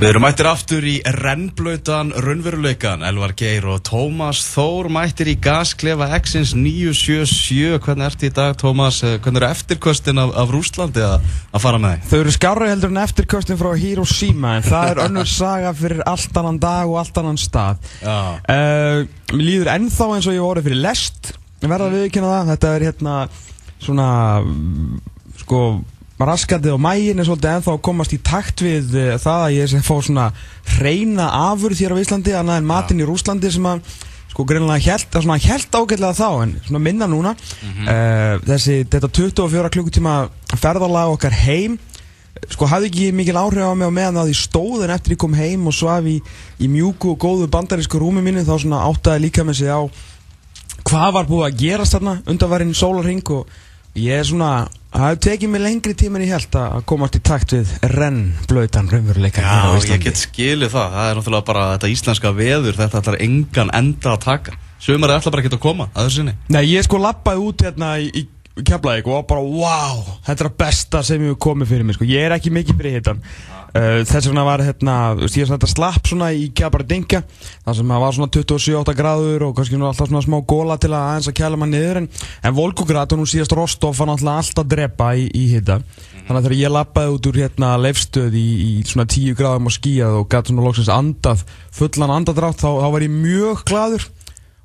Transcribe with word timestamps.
Við 0.00 0.14
erum 0.14 0.22
mættir 0.24 0.46
aftur 0.48 0.84
í 0.88 0.94
rennblöytan 1.12 2.14
raunveruleikan, 2.24 3.02
Elvar 3.04 3.34
Geir 3.36 3.66
og 3.68 3.82
Tómas 3.84 4.38
Þór 4.48 4.86
mættir 4.88 5.28
í 5.28 5.34
gasklefa 5.44 6.06
X-ins 6.16 6.54
977. 6.56 7.74
Hvernig 7.84 8.06
ert 8.06 8.24
í 8.24 8.30
dag, 8.32 8.54
Tómas? 8.56 9.02
Hvernig 9.04 9.42
eru 9.42 9.48
eftirkostin 9.50 10.22
af, 10.22 10.32
af 10.40 10.54
Rúslandi 10.56 11.04
að, 11.04 11.28
að 11.52 11.64
fara 11.66 11.82
með 11.84 11.98
þig? 11.98 12.08
Þau 12.08 12.16
eru 12.22 12.34
skárra 12.38 12.70
heldur 12.72 12.94
en 12.94 13.02
eftirkostin 13.02 13.60
frá 13.60 13.70
Hiroshima, 13.82 14.54
en 14.56 14.66
það 14.70 14.94
er 14.94 15.02
önnur 15.10 15.30
saga 15.34 15.76
fyrir 15.82 16.02
allt 16.08 16.40
annan 16.40 16.64
dag 16.64 16.88
og 16.88 16.98
allt 17.04 17.20
annan 17.20 17.44
stað. 17.44 17.84
Uh, 18.00 19.04
mér 19.36 19.46
líður 19.50 19.74
ennþá 19.76 20.10
eins 20.16 20.32
og 20.32 20.40
ég 20.40 20.48
voru 20.48 20.64
fyrir 20.64 20.84
lest, 20.88 21.34
verða 21.60 21.92
viðkynna 21.92 22.34
það. 22.38 22.54
Þetta 22.54 22.72
er 22.78 22.88
hérna 22.88 23.22
svona, 23.84 24.10
sko 25.44 25.64
raskandi 26.28 26.72
á 26.72 26.78
mægin 26.80 27.20
er 27.20 27.28
svolítið 27.28 27.54
ennþá 27.54 27.72
að 27.74 27.82
komast 27.86 28.14
í 28.14 28.20
takt 28.24 28.62
við 28.64 28.94
uh, 28.98 29.16
það 29.20 29.44
að 29.46 29.56
ég 29.56 29.74
fá 29.86 29.96
svona 30.00 30.28
hreina 30.76 31.26
afurð 31.50 31.82
hér 31.82 31.96
á 31.96 32.02
Íslandi 32.02 32.36
annað 32.36 32.60
en 32.60 32.70
matinn 32.70 33.02
í 33.02 33.08
Rúslandi 33.08 33.52
sem 33.52 33.68
að 33.70 33.84
sko 34.30 34.46
greinlega 34.46 34.92
held, 34.92 35.06
svona 35.16 35.38
held 35.42 35.74
ágætlega 35.74 36.14
þá 36.14 36.28
en 36.44 36.56
svona 36.66 36.82
minna 36.82 37.08
núna 37.10 37.34
mm 37.34 37.70
-hmm. 37.70 37.86
uh, 37.88 38.34
þessi, 38.46 38.84
þetta 38.90 39.08
24 39.08 39.72
klukkutíma 39.76 40.16
ferðarlag 40.54 41.14
okkar 41.16 41.32
heim 41.32 41.78
sko 42.48 42.68
hafði 42.70 42.90
ekki 42.90 43.08
mikil 43.12 43.36
áhrif 43.36 43.66
á 43.66 43.74
mig 43.74 43.88
á 43.90 43.92
meðan 43.92 44.20
það 44.20 44.32
í 44.32 44.36
stóðin 44.38 44.94
eftir 44.94 45.14
ég 45.14 45.20
kom 45.20 45.34
heim 45.34 45.66
og 45.66 45.74
svaf 45.74 46.04
í, 46.06 46.20
í 46.60 46.68
mjúku 46.68 47.12
og 47.14 47.18
góðu 47.18 47.48
bandarísku 47.50 47.98
rúmi 47.98 48.22
mínu 48.22 48.46
þá 48.46 48.54
svona 48.58 48.84
áttaði 48.86 49.26
líka 49.26 49.44
með 49.44 49.60
sig 49.60 49.68
á 49.68 49.80
hvað 50.86 51.12
var 51.16 51.28
búið 51.28 51.46
að 51.48 51.58
gerast 51.60 51.96
þarna 51.96 52.14
undanvarinn 52.26 52.74
sólarhing 52.74 53.34
og 53.34 53.50
ég 53.98 54.20
er 54.20 54.28
svona 54.28 54.52
Það 54.90 55.04
hefur 55.04 55.18
tekið 55.22 55.50
mig 55.52 55.60
lengri 55.62 55.92
tíma 55.94 56.18
en 56.18 56.24
ég 56.24 56.32
held 56.34 56.56
að 56.58 56.80
komast 56.90 57.14
í 57.14 57.20
takt 57.22 57.52
við 57.54 57.68
rennblöytan 57.92 58.88
raunveruleika 58.90 59.44
Já, 59.44 59.76
ég 59.86 60.02
get 60.02 60.18
skilið 60.18 60.72
það. 60.72 60.96
Það 60.96 61.10
er 61.10 61.20
náttúrulega 61.20 61.46
bara 61.46 61.66
þetta 61.76 61.90
íslenska 61.92 62.32
veður, 62.34 62.74
þetta 62.80 62.98
ætlar 62.98 63.18
engan 63.22 63.70
enda 63.78 64.16
að 64.16 64.24
taka. 64.24 64.56
Sumar 64.82 65.12
er 65.12 65.20
alltaf 65.20 65.36
bara 65.36 65.44
ekki 65.44 65.54
að 65.54 65.62
koma, 65.62 65.86
aður 65.94 66.16
sinni. 66.16 66.34
Nei, 66.50 66.64
ég 66.72 66.88
sko 66.88 66.98
lappaði 66.98 67.46
út 67.46 67.64
hérna 67.68 67.92
í, 68.02 68.10
í 68.10 68.26
Keflavík 68.66 69.06
og 69.08 69.28
bara 69.30 69.46
wow, 69.46 70.02
þetta 70.26 70.34
er 70.34 70.48
það 70.48 70.58
besta 70.64 71.04
sem 71.06 71.22
ég 71.22 71.30
hef 71.30 71.40
komið 71.46 71.70
fyrir 71.70 71.86
mig 71.86 71.96
sko. 71.96 72.10
Ég 72.10 72.26
er 72.26 72.34
ekki 72.34 72.50
mikið 72.52 72.80
fyrir 72.80 72.96
hittan. 72.98 73.22
Uh, 73.70 74.00
þess 74.02 74.26
vegna 74.26 74.42
var 74.42 74.64
hérna, 74.66 74.94
svona 75.30 75.54
þetta 75.54 75.68
slapp 75.70 76.08
svona 76.10 76.32
í 76.34 76.48
Keflavík 76.58 77.12
þar 77.62 77.76
sem 77.78 77.92
það 77.92 78.02
var 78.02 78.16
svona 78.16 78.32
27-8 78.34 78.94
gráður 78.98 79.44
og 79.46 79.52
kannski 79.54 79.78
alltaf 79.78 80.10
svona 80.10 80.24
smá 80.24 80.38
góla 80.42 80.78
til 80.80 80.90
að 80.90 81.04
aðeins 81.04 81.30
að 81.30 81.36
kæla 81.38 81.60
maður 81.60 81.72
niður 81.76 82.00
en, 82.00 82.08
en 82.42 82.56
Volgograd 82.56 83.14
og 83.14 83.20
nú 83.20 83.28
síðast 83.30 83.54
Rostov 83.54 83.94
var 83.94 84.10
náttúrulega 84.10 84.42
alltaf 84.42 84.64
að 84.64 84.72
drepa 84.74 85.12
í, 85.14 85.28
í 85.30 85.44
hitta. 85.54 85.78
-hmm. 85.78 86.24
Þannig 86.26 86.38
að 86.40 86.48
þegar 86.48 86.60
ég 86.60 86.74
lappaði 86.74 87.14
út 87.14 87.26
úr 87.30 87.40
hérna 87.44 87.68
leifstöð 87.78 88.34
í, 88.34 88.48
í 88.66 88.72
svona 88.90 89.06
10 89.06 89.38
gráðum 89.38 89.70
og 89.70 89.76
skíjað 89.78 90.18
og 90.18 90.28
gæti 90.28 90.50
svona 90.50 90.66
loksins 90.66 90.90
andað, 90.90 91.44
fullan 91.70 92.16
andadrátt 92.16 92.58
þá, 92.58 92.70
þá 92.82 92.88
var 92.90 93.06
ég 93.06 93.14
mjög 93.14 93.64
gladur 93.70 94.10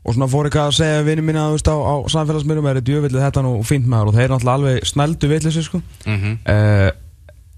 og 0.05 0.13
svona 0.13 0.29
fór 0.29 0.49
ekki 0.49 0.61
að 0.61 0.75
segja 0.77 1.05
vinnum 1.05 1.25
mína 1.25 1.47
veist, 1.53 1.69
á, 1.69 1.73
á 1.73 1.95
samfélagsmyndum 2.13 2.67
er 2.69 2.77
þetta 2.77 2.89
djövillið 2.91 3.25
þetta 3.25 3.41
nú 3.41 3.53
fínt 3.65 3.87
maður 3.89 4.11
og 4.11 4.17
þeir 4.19 4.33
náttúrulega 4.33 4.59
alveg 4.59 4.85
snældu 4.85 5.29
villið 5.31 5.57
sko. 5.65 5.81
mm 6.05 6.17
-hmm. 6.17 6.35
uh, 6.45 7.04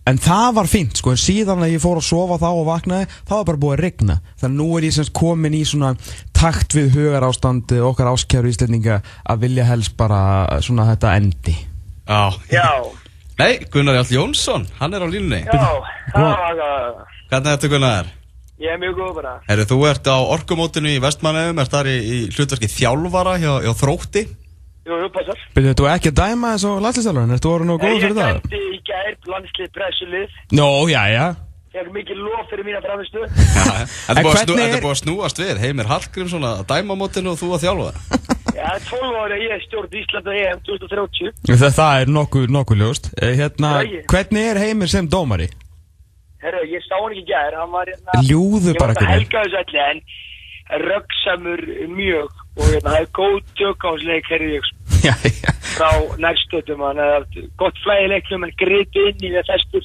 en 0.07 0.19
það 0.23 0.49
var 0.57 0.69
fínt 0.71 0.99
sko 1.01 1.13
en 1.13 1.21
síðan 1.21 1.63
að 1.65 1.73
ég 1.75 1.83
fór 1.83 1.99
að 2.01 2.07
sofa 2.07 2.39
þá 2.41 2.47
og 2.49 2.65
vaknaði 2.69 3.09
þá 3.17 3.33
var 3.33 3.47
bara 3.51 3.61
búið 3.63 3.75
að 3.75 3.83
regna 3.85 4.19
þannig 4.39 4.47
að 4.47 4.59
nú 4.61 4.67
er 4.77 4.87
ég 4.87 4.95
semst 4.97 5.15
komin 5.17 5.57
í 5.57 5.63
svona 5.67 5.93
takt 6.37 6.77
við 6.77 6.93
hugar 6.97 7.27
ástand 7.27 7.73
okkar 7.91 8.11
áskjæru 8.13 8.53
íslendinga 8.53 9.01
að 9.27 9.43
vilja 9.45 9.67
helst 9.67 9.97
bara 9.99 10.21
svona 10.63 10.87
þetta 10.93 11.15
endi 11.19 11.57
Já, 12.07 12.31
Já. 12.53 12.69
Nei, 13.37 13.67
Gunnar 13.69 13.99
Jálf 13.99 14.11
Jónsson, 14.15 14.63
hann 14.79 14.95
er 14.95 15.03
á 15.03 15.07
línni 15.11 15.43
Já, 15.43 15.67
það 16.13 16.31
var 16.31 17.03
Hvernig 17.27 17.51
er 17.51 17.57
þetta 17.57 17.69
Gunnar? 17.73 18.13
Ég 18.57 18.73
er 18.73 18.79
mjög 18.81 18.95
góð 18.97 19.09
bara. 19.19 19.31
Herru, 19.45 19.65
þú 19.69 19.75
ert 19.85 20.07
á 20.09 20.17
orkumótinu 20.17 20.89
í 20.89 21.01
Vestmannöfum, 21.03 21.59
ert 21.61 21.73
þar 21.75 21.89
í, 21.91 21.97
í 22.01 22.15
hlutverki 22.33 22.69
þjálfara 22.73 23.35
hjá, 23.37 23.51
hjá 23.67 23.73
Þrótti. 23.77 24.23
Jú, 24.87 24.95
jú, 25.03 25.07
passar. 25.11 25.39
Byrjuðu, 25.51 25.75
þú 25.81 25.87
ekki 25.91 26.11
að 26.13 26.19
dæma 26.21 26.53
þessu 26.53 26.69
landslýstjálfur, 26.85 27.31
ertu 27.35 27.49
orðin 27.51 27.73
og 27.73 27.81
góð 27.81 27.97
fyrir 27.99 28.13
það? 28.15 28.29
Ég 28.29 28.37
dæmdi 28.37 28.59
í 28.63 28.77
gær 28.87 29.09
landslýð 29.33 29.69
pressulið. 29.75 30.37
Nó, 30.55 30.67
já, 30.87 31.01
já. 31.11 31.25
Ég 31.75 31.81
hef 31.81 31.89
mikið 31.97 32.21
lof 32.23 32.45
fyrir 32.47 32.65
mína 32.69 32.79
framistu. 32.85 33.25
Þetta 34.07 34.15
er 34.15 34.23
búið, 34.23 34.53
er... 34.63 34.79
búið 34.79 34.93
að 34.93 35.01
snúast 35.01 35.41
við, 35.43 35.59
Heimir 35.59 35.91
Hallgrímsson 35.91 36.47
að 36.47 36.63
dæma 36.71 36.95
mótinu 37.01 37.33
og 37.33 37.39
þú 37.41 37.51
að 37.57 37.65
þjálfa 37.65 37.89
það. 37.91 37.99
Já, 38.57 38.69
12 38.87 39.19
ári 39.25 39.41
ég 39.43 39.67
stjórn 39.67 39.99
Íslanda 39.99 40.31
EM 40.39 40.63
2030. 40.71 41.35
Það, 41.51 41.67
það 41.81 41.99
er 41.99 42.07
nokkuð 42.15 42.47
nokku 42.55 42.79
ljóst. 42.79 43.11
Eh, 43.19 43.35
hérna, 43.37 43.83
hvernig 44.07 44.49
er 44.53 44.63
Heimir 44.63 44.89
sem 44.89 45.11
dómari? 45.11 45.51
Herru, 46.41 46.63
ég 46.71 46.81
sá 46.87 46.95
hann 46.95 47.11
ekki 47.11 47.27
gæðir, 47.27 47.59
hann 47.59 47.75
var 47.75 47.91
hérna... 47.91 48.23
Ljúðu 48.23 48.71
bara 48.79 48.95
ekki. 48.95 49.03
Ég 49.03 49.11
var 49.11 49.11
að 49.11 49.19
helga 49.19 49.39
þessu 49.43 49.97
það 55.07 55.57
frá 55.73 55.89
nærstöðum, 56.23 56.83
hann 56.87 57.01
gott 57.59 57.81
flæðileiknum, 57.83 58.45
en 58.47 58.53
gripi 58.59 59.03
inn 59.11 59.25
í 59.27 59.33
þess 59.35 59.51
það 59.51 59.83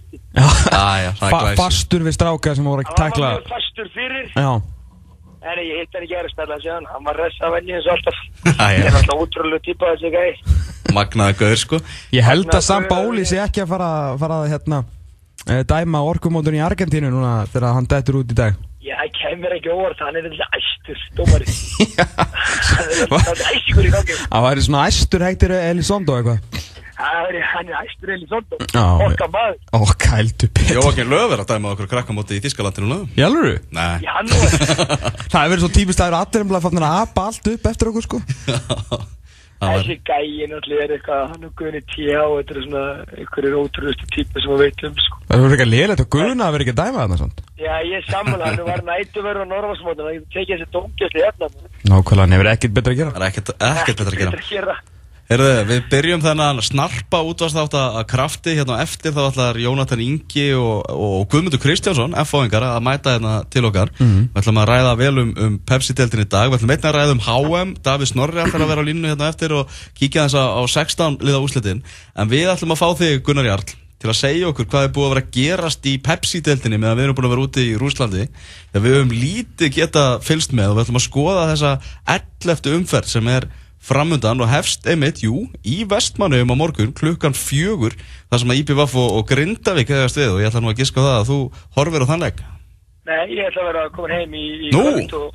glæsir. 1.22 1.58
Fastur 1.60 2.06
við 2.06 2.16
stráka 2.18 2.54
sem 2.58 2.70
voru 2.70 2.86
að 2.86 2.94
takla... 2.96 3.34
Hann 3.34 3.42
var 3.42 3.42
mjög 3.42 3.52
fastur 3.56 3.92
fyrir. 3.96 4.30
Já. 4.36 4.52
En 5.42 5.58
ég 5.58 5.82
hitt 5.82 5.96
hann 5.96 6.06
ekki 6.06 6.16
aðra 6.20 6.32
stærlega 6.32 6.62
síðan, 6.62 6.88
hann 6.94 7.06
var 7.08 7.18
rest 7.18 7.42
af 7.42 7.54
henni 7.58 7.74
eins 7.74 7.86
og 7.90 7.96
alltaf. 7.96 8.24
Ég 8.46 8.86
er 8.86 8.98
alltaf 9.00 9.22
útrúlega 9.26 9.64
típa 9.66 9.94
þessi 9.96 10.12
gæði. 10.14 10.58
Magnaði 10.94 11.38
gauður, 11.40 11.62
sko. 11.66 11.80
Ég 12.14 12.26
held 12.26 12.50
að 12.52 12.66
Sam 12.66 12.86
Bóli 12.90 13.24
sé 13.26 13.40
ekki 13.42 13.64
að 13.64 13.72
fara, 13.74 13.92
fara 14.20 14.42
hérna 14.52 14.84
Eh, 15.50 15.64
dæma 15.66 16.04
orkumótun 16.06 16.54
í 16.54 16.62
Argentínu 16.62 17.08
núna 17.10 17.42
þegar 17.50 17.74
hann 17.74 17.88
dættur 17.90 18.20
út 18.20 18.30
í 18.30 18.36
dag? 18.38 18.58
Já, 18.82 18.96
það 18.98 19.10
kemur 19.14 19.52
ekki 19.54 19.70
óvart, 19.70 20.00
hann 20.02 20.16
er 20.18 20.24
alltaf 20.26 20.56
æstur, 20.58 21.02
dómari. 21.14 21.44
hann 22.72 22.88
er 22.90 23.02
alltaf 23.06 23.42
æstur 23.52 23.86
í 23.86 23.92
gangi. 23.94 24.16
Það 24.24 24.46
væri 24.48 24.64
svona 24.66 24.86
æstur 24.90 25.24
hektir 25.28 25.54
Elizondo 25.54 26.16
eitthvað? 26.18 26.58
Það 26.98 27.30
er 27.30 27.46
hann 27.52 27.70
er 27.70 27.78
æstur 27.86 28.12
Elizondo, 28.16 28.58
okka 29.06 29.30
maður. 29.36 29.56
Okka 29.78 30.12
heldur 30.16 30.52
betur. 30.58 30.80
Jóakin 30.80 31.14
Löfver 31.14 31.44
að 31.44 31.54
dæma 31.54 31.72
okkur 31.76 31.92
krakkamóti 31.94 32.40
í 32.40 32.42
Þískalandinu 32.42 32.90
lögum. 32.90 33.16
Jálfur 33.22 33.48
þú? 33.52 33.56
Nei. 33.78 33.88
Já, 34.02 34.12
hann 34.18 34.34
var. 34.34 34.60
það 35.30 35.40
hefur 35.40 35.54
verið 35.54 35.64
svo 35.68 35.72
típist 35.78 36.02
að 36.02 36.04
það 36.04 36.10
eru 36.10 36.22
allir 36.24 36.46
umlað 36.48 36.66
fann 36.66 36.82
að 36.82 37.00
apa 37.06 37.30
allt 37.30 37.52
upp 37.54 37.72
eftir 37.72 37.94
okkur 37.94 38.10
sko. 38.10 38.22
Þessi 39.62 39.96
gæi 40.08 40.48
náttúrulega 40.50 40.84
er 40.84 40.94
eitthvað, 40.96 41.22
hann 41.32 41.46
og 41.46 41.52
Gunni 41.58 41.80
T.H. 41.92 42.22
Þetta 42.36 42.54
er 42.54 42.64
svona 42.66 42.84
einhverjir 43.18 43.58
ótrúðustu 43.60 44.08
típa 44.14 44.42
sem 44.42 44.52
við 44.52 44.62
veitum, 44.64 44.96
sko. 45.06 45.20
Það 45.28 45.44
voru 45.44 45.56
eitthvað 45.56 45.72
liðlegt 45.72 46.04
og 46.04 46.08
Gunna 46.16 46.48
að 46.48 46.56
vera 46.56 46.66
ekki 46.66 46.74
að 46.74 46.80
dæma 46.82 47.02
þarna 47.02 47.20
svona. 47.22 47.46
Já, 47.62 47.74
ég 47.86 48.08
sammála, 48.08 48.48
hann 48.50 48.64
var 48.66 48.82
nættuverð 48.88 49.42
á 49.42 49.46
Norrvarsmótun, 49.52 50.08
það 50.08 50.24
tekið 50.34 50.54
þessi 50.56 50.72
dómgjöfli 50.74 51.22
hérna. 51.26 51.50
Nákvæmlega, 51.92 52.24
hann 52.24 52.36
hefur 52.36 52.50
ekkert 52.56 52.74
betra 52.78 52.96
að 52.96 52.98
gera. 53.02 53.14
Það 53.14 53.22
er 53.22 53.30
ekkert, 53.30 53.54
ekkert 53.70 54.02
betra 54.02 54.42
að 54.42 54.50
gera. 54.50 54.76
Herðu, 55.32 55.52
við 55.64 55.84
byrjum 55.88 56.20
þennan 56.20 56.58
snarpa 56.60 57.22
útvarsþátt 57.24 57.76
að 57.78 57.94
krafti 58.10 58.52
hérna 58.58 58.82
eftir 58.82 59.14
þá 59.16 59.20
ætlar 59.30 59.58
Jónatan 59.62 60.02
Ingi 60.04 60.50
og, 60.58 60.82
og 60.92 61.22
Guðmundur 61.32 61.62
Kristjánsson, 61.62 62.12
F-fóðingar, 62.20 62.66
að 62.68 62.82
mæta 62.84 63.14
hérna 63.14 63.38
til 63.48 63.62
okkar. 63.64 63.88
Mm 63.96 64.10
-hmm. 64.10 64.26
Við 64.34 64.42
ætlum 64.42 64.60
að 64.60 64.68
ræða 64.68 64.90
vel 65.00 65.18
um, 65.22 65.30
um 65.46 65.54
Pepsi-deltin 65.70 66.24
í 66.24 66.28
dag. 66.28 66.50
Við 66.50 66.58
ætlum 66.58 66.74
einnig 66.74 66.88
að 66.90 66.96
ræða 66.98 67.14
um 67.16 67.24
HM. 67.28 67.74
Davíð 67.80 68.10
Snorri 68.10 68.42
ætlar 68.42 68.60
að 68.60 68.72
vera 68.72 68.82
á 68.84 68.88
línu 68.88 69.08
hérna 69.08 69.28
eftir 69.28 69.52
og 69.52 69.68
kíkja 69.96 70.26
þess 70.26 70.36
að 70.36 70.48
á 70.52 70.62
16 70.68 71.16
liða 71.22 71.40
úslitin. 71.40 71.82
En 72.14 72.28
við 72.28 72.52
ætlum 72.52 72.74
að 72.76 72.82
fá 72.82 72.88
þig, 73.00 73.22
Gunnar 73.24 73.48
Jarl, 73.48 73.72
til 74.02 74.10
að 74.10 74.20
segja 74.20 74.48
okkur 74.50 74.66
hvað 74.68 74.84
er 74.84 74.92
búið 74.92 75.06
að 75.06 75.14
vera 75.14 75.24
að 75.24 75.32
gerast 75.32 75.86
í 75.86 75.96
Pepsi-deltinni 75.96 76.76
meðan 76.76 76.98
við 76.98 77.04
erum 77.04 77.16
búin 77.16 77.30
að 77.30 77.34
vera 77.36 77.46
úti 77.48 77.64
í 77.70 77.78
Rúslandi. 77.80 78.28
Þegar 78.72 78.84
við 78.84 78.96
höfum 78.96 79.16
lítið 79.16 79.74
geta 79.80 80.04
fylst 80.20 80.52
með 80.52 80.68
og 80.68 80.76
við 80.76 80.84
ætlum 80.84 81.00
að 81.00 81.08
skoða 81.08 81.48
þessa 81.54 81.72
11. 82.44 82.76
umferð 82.76 83.08
sem 83.08 83.28
er 83.28 83.48
framundan 83.82 84.40
og 84.42 84.50
hefst 84.50 84.86
einmitt, 84.86 85.22
jú, 85.26 85.48
í 85.66 85.82
vestmannum 85.90 86.54
á 86.54 86.56
morgun 86.58 86.94
klukkan 86.94 87.34
fjögur 87.34 87.96
þar 88.30 88.42
sem 88.42 88.52
að 88.54 88.60
IPVF 88.62 88.96
og, 89.02 89.08
og 89.18 89.28
Grindavík 89.30 89.90
hefast 89.90 90.20
við 90.20 90.34
og 90.36 90.42
ég 90.42 90.50
ætla 90.50 90.62
nú 90.62 90.70
að 90.70 90.82
giska 90.82 91.02
á 91.02 91.06
það 91.06 91.18
að 91.18 91.28
þú 91.30 91.38
horfir 91.76 92.04
á 92.06 92.10
þann 92.12 92.24
legg 92.26 92.42
Nei, 93.02 93.22
ég 93.34 93.48
ætla 93.48 93.64
að 93.64 93.68
vera 93.72 93.86
að 93.88 93.94
koma 93.96 94.08
heim 94.14 94.36
í, 94.38 94.46
í 94.68 94.70
kvöld 94.70 95.16
og 95.18 95.30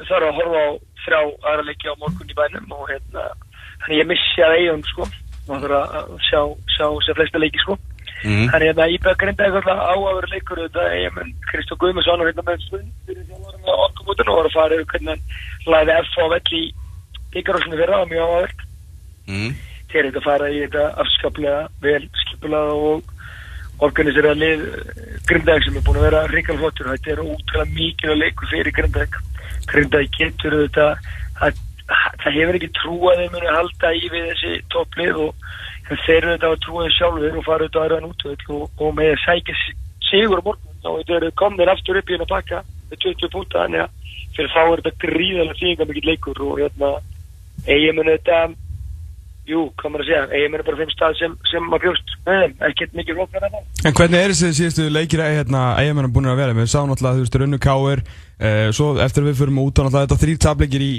það 0.00 0.14
er 0.16 0.28
að 0.28 0.38
horfa 0.38 0.62
á 0.64 0.70
þrjá 1.04 1.20
aðra 1.50 1.66
leiki 1.68 1.92
á 1.92 2.00
morgun 2.00 2.32
í 2.32 2.38
bænum 2.38 2.76
og 2.78 2.86
hérna, 2.88 3.26
þannig 3.82 4.00
ég 4.00 4.08
missi 4.08 4.40
að 4.46 4.56
eigum 4.60 4.86
sko, 4.88 5.08
maður 5.50 5.74
þarf 5.74 5.98
að 6.00 6.14
sjá 6.30 6.40
sjá 6.72 6.86
sér 7.04 7.18
flesta 7.20 7.42
leiki 7.42 7.60
sko. 7.60 7.76
Mm. 8.24 8.46
þannig 8.48 8.70
hérna, 8.70 8.88
IPVF 8.96 9.18
Grindavík 9.20 9.68
á 9.68 9.92
að 9.92 10.16
vera 10.16 10.32
leikur 10.32 10.62
þetta 10.62 10.82
eigum 10.96 11.34
Kristó 11.50 11.76
Guðmundsson 11.76 12.24
og 12.24 12.30
hérna 12.30 12.46
með 12.48 12.64
stund 17.60 17.74
fyrir 17.74 17.74
því 17.74 17.78
að 17.78 17.82
vera 17.82 17.98
á 17.98 18.02
orkumútun 18.04 18.04
og 18.04 18.04
var 18.04 18.04
að 18.04 18.12
mjög 18.12 18.30
áverkt 18.34 18.64
mm. 19.28 19.50
þeir 19.90 20.04
eitthvað 20.04 20.28
fara 20.28 20.52
í 20.52 20.62
þetta 20.62 20.86
afskaplega 21.04 21.60
vel 21.84 22.00
skipulað 22.22 22.72
og 22.74 23.12
organiserað 23.84 24.40
lið 24.40 24.64
Grindag 25.28 25.64
sem 25.64 25.76
er 25.78 25.84
búin 25.86 25.98
að 25.98 26.06
vera 26.08 26.24
ríkalflottur 26.30 26.90
þetta 26.92 27.14
er 27.14 27.22
útrúlega 27.24 27.74
mikið 27.74 28.12
að 28.12 28.20
leiku 28.22 28.50
fyrir 28.50 28.76
Grindag 28.76 29.16
Grindag 29.70 30.18
getur 30.18 30.58
þetta 30.60 30.88
að, 31.42 31.62
það 32.22 32.36
hefur 32.38 32.58
ekki 32.60 32.70
þeim 33.18 33.38
að 33.40 33.56
halda 33.58 33.94
í 33.94 34.04
við 34.12 34.28
þessi 34.30 34.52
topplið 34.74 35.22
og 35.24 35.48
þeir 36.04 36.20
eru 36.20 36.34
þetta 36.34 36.52
að 36.52 36.62
trúa 36.64 36.84
þeim 36.84 36.94
sjálfur 36.98 37.40
og 37.40 37.48
fara 37.48 37.66
þetta 37.66 37.82
aðraðan 37.84 38.12
út 38.12 38.24
og, 38.28 38.68
og 38.78 38.94
með 38.96 39.10
að 39.14 39.24
sækja 39.24 39.58
sigur 40.10 40.40
á 40.40 40.46
morgun 40.46 40.74
og 40.84 41.00
þetta 41.00 41.18
eru 41.18 41.32
komnir 41.40 41.72
aftur 41.72 41.98
upp 42.00 42.10
í 42.10 42.14
hérna 42.14 42.30
pakka 42.30 42.62
með 42.90 43.02
20 43.08 43.32
púnta 43.34 43.64
þannig 43.64 43.84
að 43.84 44.00
fyrir 44.34 44.54
þá 44.54 44.62
er 44.62 44.82
þetta 44.84 45.02
gríðarlega 45.04 45.58
þýðingar 45.60 45.90
mikill 45.90 46.08
leikur 46.10 46.42
og 46.44 46.62
hérna 46.62 46.90
eigin 47.66 47.98
mun 47.98 48.12
þetta 48.12 48.44
jú, 49.44 49.66
hvað 49.76 49.92
maður 49.92 50.04
að 50.04 50.08
segja, 50.08 50.26
eigin 50.32 50.52
mun 50.52 50.60
er 50.60 50.66
bara 50.66 50.78
fimm 50.80 50.92
stað 50.94 51.16
sem, 51.18 51.32
sem 51.50 51.64
maður 51.68 51.82
bjóst 51.84 52.12
ekkert 52.64 52.94
mikið 52.96 53.18
flóknar 53.18 53.44
að 53.44 53.56
það. 53.56 53.64
En 53.84 53.96
hvernig 53.98 54.20
er 54.20 54.32
þessi 54.32 54.56
síðustu 54.56 54.86
leikir 54.92 55.20
að 55.20 55.34
hérna, 55.38 55.64
eigin 55.80 55.98
mun 55.98 56.08
er 56.08 56.14
búin 56.14 56.28
að 56.32 56.38
vera? 56.40 56.54
Við 56.56 56.70
sáum 56.72 56.88
náttúrulega, 56.88 57.18
þú 57.18 57.24
veist, 57.26 57.36
Runnu 57.42 57.58
Káur 57.60 58.00
eh, 58.00 58.70
svo 58.72 58.88
eftir 59.04 59.26
við 59.26 59.36
fyrir 59.42 59.60
út 59.60 59.76
á 59.76 59.84
náttúrulega 59.84 60.06
þetta 60.06 60.20
þrý 60.22 60.36
tableikir 60.46 60.86
í, 60.86 60.90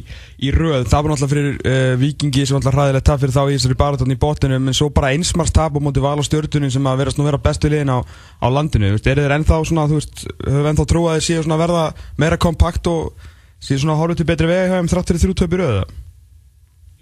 í 0.46 0.54
röð, 0.54 0.86
það 0.92 1.02
var 1.08 1.14
náttúrulega 1.16 1.34
fyrir 1.34 1.74
eh, 1.74 1.96
vikingi 2.04 2.46
sem 2.46 2.60
náttúrulega 2.60 2.86
hræðilegt 2.86 3.10
tap 3.10 3.24
fyrir 3.24 3.36
þá 3.36 3.42
í 3.50 3.58
þessari 3.58 3.80
baratónu 3.82 4.18
í 4.18 4.22
botinu, 4.22 4.62
en 4.62 4.78
svo 4.78 4.92
bara 4.94 5.12
einsmars 5.18 5.56
tap 5.56 5.74
á 5.74 5.80
móti 5.82 6.06
val 6.06 6.16
og 6.22 6.30
stjórnunum 6.30 6.74
sem 6.78 6.94
að 6.94 7.02
verast 7.02 7.18
nú 7.18 7.26
vera 7.26 7.42
bestu 7.42 7.74
liðin 7.74 7.96
á, 7.98 8.06
á 8.06 8.48
landinu, 8.54 8.94
veist, 8.94 9.10
er 9.10 9.26
þeir 9.26 9.38
ennþá 9.40 9.62
svona, 9.66 9.90
þú 9.90 10.02
veist, 10.04 10.26
höfum 10.46 10.72
ennþá 10.76 10.90
trú 10.94 11.06
að 11.10 11.18
þeir 11.18 11.30
séu 11.32 11.46
svona 11.48 11.62
verða 11.66 11.86
meira 12.22 12.38
kompakt 12.38 12.94
og 12.94 13.30
séu 13.58 13.82
svona 13.82 13.98
horfið 13.98 14.22
til 14.22 14.30
betri 14.30 14.54
vegi 14.54 14.74
höfum 14.76 14.92
þráttur 14.94 15.18
í 15.18 15.26
þrjú 15.26 15.40
töpi 15.42 15.64
röðu? 15.64 15.86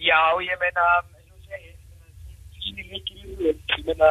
Já, 0.03 0.19
ég 0.43 0.59
meina, 0.59 0.85
ég 2.67 3.85
meina, 3.87 4.09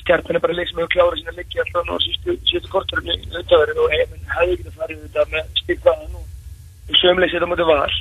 stjartan 0.00 0.38
er 0.38 0.44
bara 0.44 0.56
leik 0.56 0.70
sem 0.70 0.78
hefur 0.80 0.92
klárað 0.94 1.20
sína 1.20 1.34
leiki 1.36 1.60
alltaf 1.60 1.90
á 1.92 1.96
sístu 2.04 2.70
korturinn 2.72 3.10
í 3.12 3.16
auðvitaðverðin 3.28 3.82
og 3.82 3.92
heiminn 3.92 4.30
hefði 4.36 4.56
það 4.64 4.78
farið 4.80 5.02
þetta 5.04 5.26
með 5.32 5.50
styrkvaðan 5.60 6.18
og 6.20 7.00
sömleysið 7.00 7.36
þetta 7.36 7.50
mútið 7.52 7.70
var. 7.72 7.96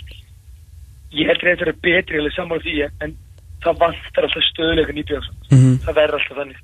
Ég 1.15 1.31
heldur 1.31 1.49
að 1.49 1.55
þetta 1.55 1.71
er 1.71 1.81
betri 1.87 2.21
alveg 2.21 2.35
saman 2.35 2.59
á 2.59 2.65
því 2.65 2.75
en 2.87 3.15
það 3.65 3.81
vantar 3.83 4.27
alltaf 4.27 4.47
stöðuleikan 4.51 5.01
í 5.01 5.07
björnsson. 5.09 5.41
Mm 5.49 5.57
-hmm. 5.57 5.79
Það 5.85 5.99
verður 5.99 6.19
alltaf 6.19 6.39
þannig. 6.39 6.61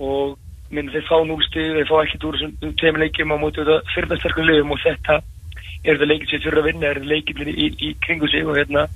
Og 0.00 0.38
minn 0.70 0.92
þeir 0.94 1.06
fá 1.08 1.16
núlstið, 1.26 1.74
þeir 1.76 1.90
fá 1.90 1.96
ekkert 2.04 2.26
úr 2.28 2.38
þessum 2.38 2.74
tveim 2.80 3.00
leikjum 3.02 3.34
á 3.34 3.36
mútið 3.42 3.66
þetta 3.66 3.94
fyrrnastarkum 3.94 4.48
liðum 4.48 4.74
og 4.74 4.80
þetta 4.84 5.20
er 5.84 5.96
þetta 5.96 6.10
leikinn 6.10 6.30
sem 6.30 6.42
fyrir 6.44 6.60
að 6.60 6.68
vinna, 6.68 6.86
er 6.86 7.00
þetta 7.00 7.12
leikinn 7.14 7.48
í, 7.48 7.54
í, 7.64 7.66
í 7.88 7.88
kringu 8.04 8.28
sig 8.30 8.46
og 8.46 8.58
hérna 8.58 8.86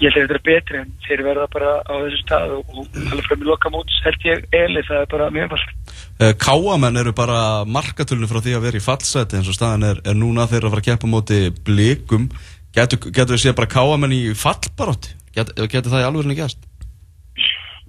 ég 0.00 0.12
held 0.12 0.16
að 0.16 0.24
þetta 0.26 0.36
er 0.36 0.44
betri 0.46 0.80
en 0.82 0.90
þeir 1.06 1.22
verða 1.24 1.46
bara 1.52 1.70
á 1.84 1.94
þessu 2.04 2.18
stað 2.22 2.56
og, 2.56 2.72
og 2.74 2.98
alveg 3.00 3.28
frá 3.28 3.36
mjög 3.36 3.48
loka 3.50 3.72
móts 3.72 4.00
held 4.04 4.26
ég 4.28 4.42
eili, 4.52 4.82
það 4.88 5.00
er 5.02 5.08
bara 5.14 5.30
mjög 5.32 5.46
einfalt. 5.46 5.94
Eh, 6.16 6.34
Káamenn 6.40 7.00
eru 7.00 7.14
bara 7.16 7.38
markatölunum 7.64 8.30
frá 8.30 8.42
því 8.44 8.58
að 8.58 8.66
vera 8.68 8.80
í 8.80 8.84
fallseti 8.84 9.38
eins 9.38 9.48
og 9.48 9.56
staðan 9.56 9.88
er, 9.88 10.02
er 10.04 10.18
núna 10.18 10.48
þeir 10.50 10.66
að 10.66 10.76
fara 10.76 10.84
að 10.84 10.88
keppa 10.90 11.10
móti 11.10 11.40
blikum. 11.64 12.28
Getur, 12.76 13.00
við 13.08 13.40
séð 13.40 13.56
bara 13.56 13.72
Káamenn 13.72 14.12
í 14.12 14.22
fallbarótt 14.36 15.14
Get, 15.36 15.52
getur 15.72 15.92
það 15.92 16.02
í 16.02 16.06
alveg 16.08 16.40
gæst 16.40 16.66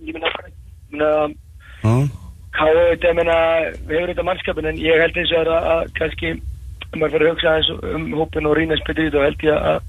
Ég 0.07 0.15
minna 0.15 0.31
Káamenn, 2.55 3.31
hefur 3.89 4.13
þetta 4.13 4.25
mannskapin 4.25 4.69
en 4.71 4.79
ég 4.79 5.03
held 5.03 5.19
eins 5.19 5.33
og 5.35 5.51
að, 5.51 5.67
að 5.73 5.91
kannski 5.99 6.31
að 6.95 7.03
fara 7.03 7.27
að 7.27 7.33
hugsa 7.33 7.77
um 7.93 8.07
hópin 8.15 8.47
og 8.47 8.55
rýna 8.57 8.79
spyrir 8.79 9.15
og 9.19 9.27
held 9.27 9.43
ég 9.45 9.67
að 9.73 9.81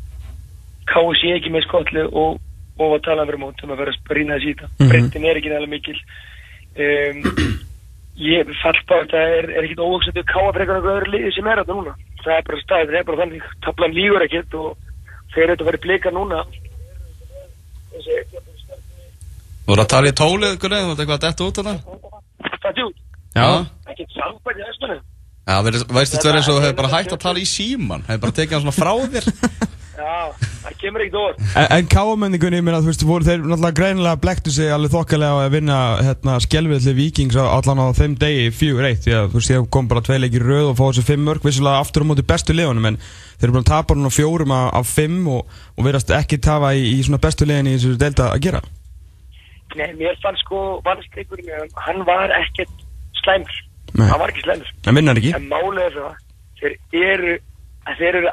sé 1.20 1.32
ekki 1.36 1.52
með 1.54 1.66
skotlu 1.66 2.04
og, 2.08 2.40
og 2.78 2.96
að 2.96 3.04
tala 3.06 3.26
verið 3.28 3.42
mót 3.42 3.62
um 3.64 3.72
að 3.74 3.80
vera 3.82 3.94
að 3.94 4.12
rýna 4.18 4.36
þessi 4.38 4.50
í 4.50 4.58
það. 4.58 4.68
Mm 4.68 4.76
-hmm. 4.78 4.90
breytin 4.92 5.24
er 5.28 5.40
ekki 5.40 5.52
nægilega 5.52 5.72
mikil. 5.74 5.98
Um, 6.78 7.18
ég 8.18 8.52
fall 8.62 8.80
bara 8.88 9.02
að 9.04 9.10
það 9.14 9.26
er, 9.38 9.50
er 9.56 9.64
ekkit 9.64 9.84
óvöksandi 9.86 10.20
að 10.22 10.32
káa 10.32 10.52
fyrir 10.52 10.62
einhverju 10.64 10.94
öðru 10.96 11.12
liði 11.12 11.32
sem 11.34 11.46
er 11.46 11.60
þetta 11.62 11.78
núna. 11.78 11.92
Það 12.24 12.36
er 12.36 12.44
bara 12.48 12.62
staðið, 12.62 12.92
það 12.92 13.00
er 13.00 13.08
bara 13.08 13.20
þannig. 13.22 13.44
Tablan 13.64 13.96
lígur 13.98 14.24
ekkert 14.26 14.54
og 14.54 14.68
þeir 15.34 15.50
eru 15.50 15.62
að 15.62 15.68
vera 15.70 15.84
blika 15.86 16.10
núna. 16.10 16.44
Þú 19.68 19.74
voru 19.74 19.82
að 19.84 19.92
tala 19.92 20.08
í 20.08 20.16
tólið 20.16 20.54
ykkur 20.56 20.72
eða 20.72 20.84
þú 20.84 20.90
veit 20.90 21.00
eitthvað 21.02 21.24
dætt 21.24 21.44
út 21.44 21.58
af 21.58 21.64
það? 21.68 21.78
Það 22.62 22.72
er 22.72 22.84
út 22.88 22.98
Já 23.36 23.48
samband 24.18 24.58
í 24.58 24.66
aðstunum 24.66 25.00
Já, 25.48 25.54
veist 25.64 26.12
þetta 26.12 26.28
verið 26.28 26.38
eins 26.38 26.48
og 26.50 26.56
þú 26.58 26.62
hefur 26.66 26.76
bara 26.76 26.92
hægt 26.92 27.14
að 27.14 27.22
tala 27.22 27.40
í 27.40 27.48
síman 27.48 28.04
hefur 28.04 28.22
bara 28.26 28.36
tekið 28.36 28.56
hann 28.56 28.64
svona 28.66 28.76
frá 28.76 28.92
þér 29.14 29.28
Já, 29.98 30.30
það 30.62 30.74
kemur 30.78 31.02
ekkert 31.02 31.16
orð. 31.18 31.38
En, 31.58 31.64
en 31.74 31.86
káamenningunni, 31.90 32.58
ég 32.60 32.64
meina, 32.66 32.78
þú 32.84 32.90
veist, 32.92 33.04
voru 33.08 33.26
þeir 33.26 33.40
náttúrulega 33.42 33.76
greinilega 33.80 34.20
blektu 34.22 34.52
sig 34.54 34.70
alveg 34.70 34.92
þokkalega 34.92 35.46
að 35.46 35.54
vinna 35.56 35.78
hérna 36.06 36.34
skjálfiðli 36.44 36.92
vikings 36.94 37.38
allan 37.42 37.82
á 37.82 37.86
þeim 37.98 38.14
degi 38.20 38.44
fjögur 38.54 38.86
eitt, 38.86 39.08
að 39.10 39.32
þú 39.32 39.40
veist, 39.40 39.52
ég 39.56 39.66
kom 39.74 39.88
bara 39.90 40.04
tvei 40.06 40.20
leikir 40.22 40.44
rauð 40.46 40.68
og 40.70 40.76
fóði 40.78 41.00
þessi 41.00 41.08
fimm 41.08 41.26
mörg, 41.26 41.42
vissilega 41.48 41.82
aftur 41.82 42.06
á 42.06 42.08
móti 42.12 42.26
bestu 42.30 42.54
liðunum, 42.54 42.86
en 42.92 42.98
þeir 43.02 43.48
eru 43.48 43.56
bara 43.56 43.64
að 43.64 43.72
tapa 43.72 43.96
núna 43.98 44.12
fjórum 44.14 44.54
af, 44.54 44.92
fimm 44.92 45.26
og, 45.34 45.58
og 45.74 45.88
verðast 45.88 46.14
ekki 46.14 46.38
tafa 46.46 46.70
í, 46.78 46.84
í 46.94 47.00
svona 47.02 47.18
bestu 47.26 47.48
liðin 47.48 47.72
í 47.72 47.74
þessu 47.74 47.98
delta 47.98 48.30
að 48.36 48.44
gera. 48.46 48.62
Nei, 49.74 49.90
mér 49.98 50.14
fann 50.22 50.38
sko 50.44 50.78
valsleikurinn, 50.86 51.74
hann 51.88 52.06
var 52.06 52.30
ekkert 52.38 52.86
slæmur, 53.24 53.58
hann 53.98 54.22
var 54.22 54.30
ekki 54.30 54.46
slæmur. 54.46 54.70
En 54.86 55.02
vinnar 55.02 55.18
ekki? 55.18 55.34
En 55.34 55.50
málið 55.50 55.84
er 55.88 55.98
það, 55.98 56.24
þeir 56.62 57.10
eru, 57.10 57.36
þeir 57.98 58.22
eru 58.22 58.32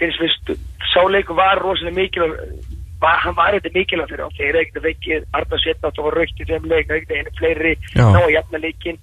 finnst 0.00 0.20
við 0.50 0.62
sáleiku 0.92 1.36
var 1.38 1.62
rosalega 1.62 1.96
mikilvæg 2.00 2.68
hann 3.00 3.36
var 3.36 3.54
eitthvað 3.56 3.78
mikilvæg 3.78 4.10
fyrir 4.12 4.26
á 4.26 4.36
þeir 4.36 4.48
eru 4.48 4.62
ekkert 4.62 4.80
að 4.80 4.88
veikið 4.88 5.28
Arna 5.38 5.60
Setnátt 5.64 6.00
og 6.00 6.08
var 6.08 6.18
raukt 6.20 6.40
í 6.40 6.48
þeim 6.50 6.66
leik 6.72 6.90
ekkert 6.90 7.16
einu 7.16 7.36
fleiri 7.38 7.76
ná 7.96 8.20
að 8.20 8.34
jafna 8.36 8.64
leikin 8.64 8.98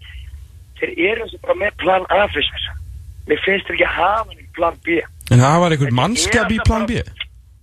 þeir 0.80 0.92
eru 1.12 1.26
eins 1.26 1.38
og 1.38 1.46
bara 1.46 1.62
með 1.64 1.80
plan 1.84 2.12
A 2.14 2.28
fyrst 2.34 2.54
þess 2.54 2.84
mér 3.28 3.44
finnst 3.44 3.68
þeir 3.68 3.78
ekki 3.78 3.88
að 3.88 3.96
hafa 3.98 4.32
einhvern 4.32 4.52
plan 4.58 4.78
B. 4.86 5.00
En 5.32 5.44
það 5.44 5.62
var 5.64 5.76
einhvern 5.76 5.98
mannskap 6.00 6.54
í 6.54 6.60
plan 6.68 6.88
B? 6.90 7.02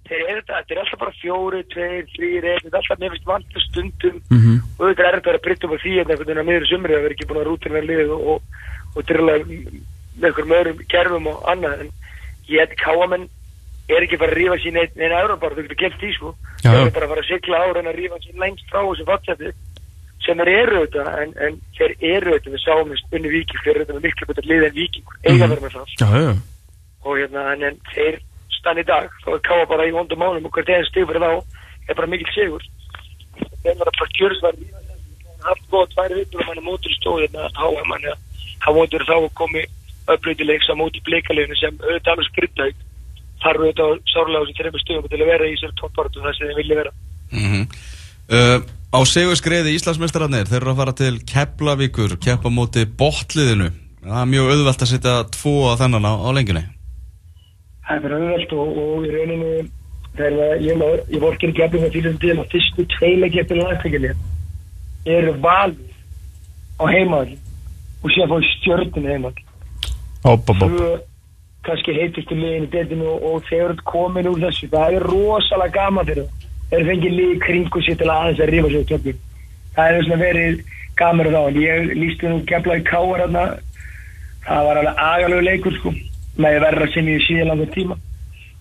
Þeir 0.05 0.21
eru 0.21 0.41
þetta, 0.43 0.59
þetta 0.61 0.75
er 0.75 0.81
alltaf 0.83 1.01
bara 1.01 1.15
fjóri, 1.17 1.61
tveir, 1.73 2.03
þrýr 2.13 2.47
þetta 2.49 2.69
er 2.69 2.79
alltaf 2.81 3.01
nefnist 3.01 3.29
vant 3.29 3.59
stundum. 3.65 4.21
Mm 4.29 4.41
-hmm. 4.43 4.59
og 4.77 4.85
þetta 4.91 5.07
er 5.07 5.19
þetta 5.19 5.35
að 5.35 5.45
brytta 5.47 5.67
upp 5.67 5.77
á 5.77 5.83
því 5.85 5.95
en 5.95 6.11
einhvern 6.11 6.29
veginn 6.29 6.43
að 6.43 6.49
miður 6.51 6.71
sumri 6.71 6.97
að 6.97 7.05
vera 7.07 7.17
ekki 7.17 7.29
búin 7.31 7.41
að 7.41 7.49
rútina 7.49 7.85
lið 7.89 8.15
og, 8.17 8.27
og, 8.33 8.41
og 8.95 9.07
drila 9.09 9.39
með 9.45 10.27
einhverjum 10.29 10.57
öðrum 10.59 10.83
kerfum 10.93 11.31
og 11.33 11.49
annað 11.51 11.81
en 11.85 11.93
ég 12.49 12.61
held 12.61 12.75
káamenn 12.81 13.29
er 13.88 14.05
ekki 14.06 14.19
bara 14.20 14.32
að 14.32 14.38
rífa 14.41 14.58
sín 14.62 14.79
einn 14.81 15.00
einn 15.00 15.12
aðra 15.12 15.37
bara, 15.41 15.55
þú 15.56 15.67
getur 15.67 15.81
gett 15.82 15.96
því 16.00 16.11
sko. 16.17 16.35
Það 16.62 16.81
er 16.81 16.93
bara 16.96 17.06
að 17.08 17.12
fara 17.12 17.25
að 17.25 17.31
sigla 17.31 17.62
ára 17.64 17.81
en 17.82 17.91
að 17.91 17.99
rífa 18.00 18.20
sín 18.25 18.41
lengst 18.41 18.70
frá 18.73 18.81
þessu 18.81 19.08
fattsetti 19.08 19.49
sem 20.25 20.41
er 20.41 20.49
eru 20.49 20.85
þetta 20.87 21.02
en, 21.20 21.35
en 21.44 21.58
þeir 21.76 21.93
eru 22.00 22.31
þetta 22.37 22.52
við 22.55 22.62
sáum 22.62 22.93
þess 22.93 23.17
unni 23.19 23.32
vikið 23.35 23.69
eru 23.73 23.82
þetta 23.82 23.96
með 23.96 24.06
miklu 24.06 24.29
betur 24.31 24.49
lið 24.49 24.62
en 24.69 24.76
vikið 24.79 25.05
eiga 25.29 25.49
verður 25.50 25.64
með 25.67 25.73
það 25.75 25.85
og 27.05 27.19
hérna 27.20 27.43
en, 27.52 27.67
en 27.69 27.76
þeir 27.93 28.17
stann 28.56 28.81
í 28.81 28.87
dag 28.88 29.11
þá 29.25 29.31
er 29.35 29.43
káa 29.44 29.69
bara 29.69 29.85
í 29.85 29.93
vondum 29.93 30.23
mánum 30.23 30.49
og 30.49 30.56
hvert 30.56 30.73
einn 30.73 30.88
stig 30.88 31.05
fyrir 31.11 31.20
þá 31.20 31.32
er 31.93 31.99
bara 31.99 32.08
mikil 32.08 32.31
sigur. 32.32 32.64
Þeir 33.61 33.76
var 33.76 33.91
að 33.91 33.99
bara 34.00 34.17
kjörsvar 34.17 34.55
haft 35.44 35.64
góð 35.69 35.87
tvær 35.93 36.17
vittur 36.17 36.41
og 36.41 36.46
mann 36.49 36.61
er 36.62 36.64
mótur 36.64 36.93
stóð 36.96 37.20
komi 40.05 40.17
upplöytilegs 40.19 40.70
á 40.70 40.75
móti 40.77 41.03
bleikaliðinu 41.05 41.56
sem 41.58 41.77
auðvitað 41.81 42.13
alveg 42.13 42.31
skrittaug 42.31 42.75
þarf 43.44 43.61
auðvitað 43.61 43.93
sárlega 44.13 44.41
á 44.41 44.44
þessu 44.44 44.56
trefum 44.58 44.82
stöðum 44.82 45.11
til 45.11 45.20
að 45.20 45.31
vera 45.32 45.51
í 45.51 45.56
sér 45.61 45.77
toppart 45.81 46.17
og 46.17 46.25
það 46.25 46.37
sem 46.39 46.49
þið 46.49 46.58
vilja 46.63 46.81
vera. 46.81 46.93
Mm 47.32 47.49
-hmm. 47.51 47.65
uh, 48.37 48.58
Á 48.94 49.01
seguskreiði 49.11 49.73
Íslandsmeistararnir 49.75 50.46
þeir 50.46 50.61
eru 50.61 50.70
að 50.70 50.77
fara 50.79 50.93
til 50.94 51.17
Keflavíkur 51.27 52.13
keppa 52.23 52.51
móti 52.51 52.84
botliðinu 52.87 53.73
það 54.05 54.20
er 54.20 54.29
mjög 54.31 54.51
auðvelt 54.53 54.84
að 54.84 54.91
setja 54.93 55.15
tvo 55.34 55.55
á 55.67 55.75
þennan 55.81 56.06
á, 56.06 56.13
á 56.15 56.29
lengjunni. 56.37 56.63
Það 57.84 57.96
er 57.96 58.05
verið 58.05 58.23
auðvelt 58.23 58.53
og, 58.55 58.79
og 58.84 59.06
í 59.08 59.11
rauninu 59.15 59.55
þegar 60.15 60.63
ég, 60.63 60.84
ég 61.11 61.25
vorkir 61.25 61.51
í 61.51 61.65
að 61.65 61.75
fyrir 61.91 62.19
til 62.23 62.37
að 62.37 62.53
fyrstu 62.53 62.87
tveila 62.94 63.31
keppinu 63.34 63.67
aðtækjali 63.67 64.13
eru 65.17 65.34
valið 65.43 65.91
á 66.79 66.84
heimaðli 66.87 67.37
og 68.05 68.15
sé 68.15 68.23
að 68.23 68.31
fá 68.31 68.49
stjórnum 68.53 69.11
heimaðli 69.11 69.44
Hopp, 70.25 70.49
hopp, 70.49 70.63
hopp. 70.63 71.05
Kanski 71.65 71.93
heitustu 71.97 72.37
liðin 72.37 72.65
í 72.65 72.71
detinu 72.73 73.11
og, 73.13 73.25
og 73.29 73.43
þeir 73.49 73.67
eru 73.67 73.85
komin 73.89 74.29
úr 74.31 74.41
þessu. 74.41 74.71
Það 74.73 74.97
er 74.97 75.05
rosalega 75.11 75.75
gama 75.77 76.05
fyrir 76.09 76.25
það. 76.25 76.47
Þeir 76.71 76.89
fengið 76.89 77.15
lið 77.19 77.35
kringu 77.43 77.83
sér 77.85 77.99
til 78.01 78.09
aðeins 78.09 78.41
að 78.41 78.53
rífa 78.53 78.71
sér 78.73 78.87
kjöfnum. 78.89 79.21
Það 79.77 79.91
er 79.91 80.07
svona 80.07 80.19
verið 80.23 80.63
gamur 81.01 81.31
þá. 81.35 81.41
Ég 81.61 81.93
lísti 82.01 82.33
nú 82.33 82.41
keflaði 82.49 82.87
káar 82.89 83.23
hérna. 83.25 83.45
Það 84.49 84.69
var 84.69 84.81
alveg 84.81 85.05
agalögu 85.11 85.47
leikur 85.51 85.79
sko. 85.79 85.95
Með 86.41 86.61
verra 86.67 86.91
sem 86.97 87.13
ég 87.13 87.25
síðan 87.29 87.53
langa 87.53 87.71
tíma. 87.77 88.01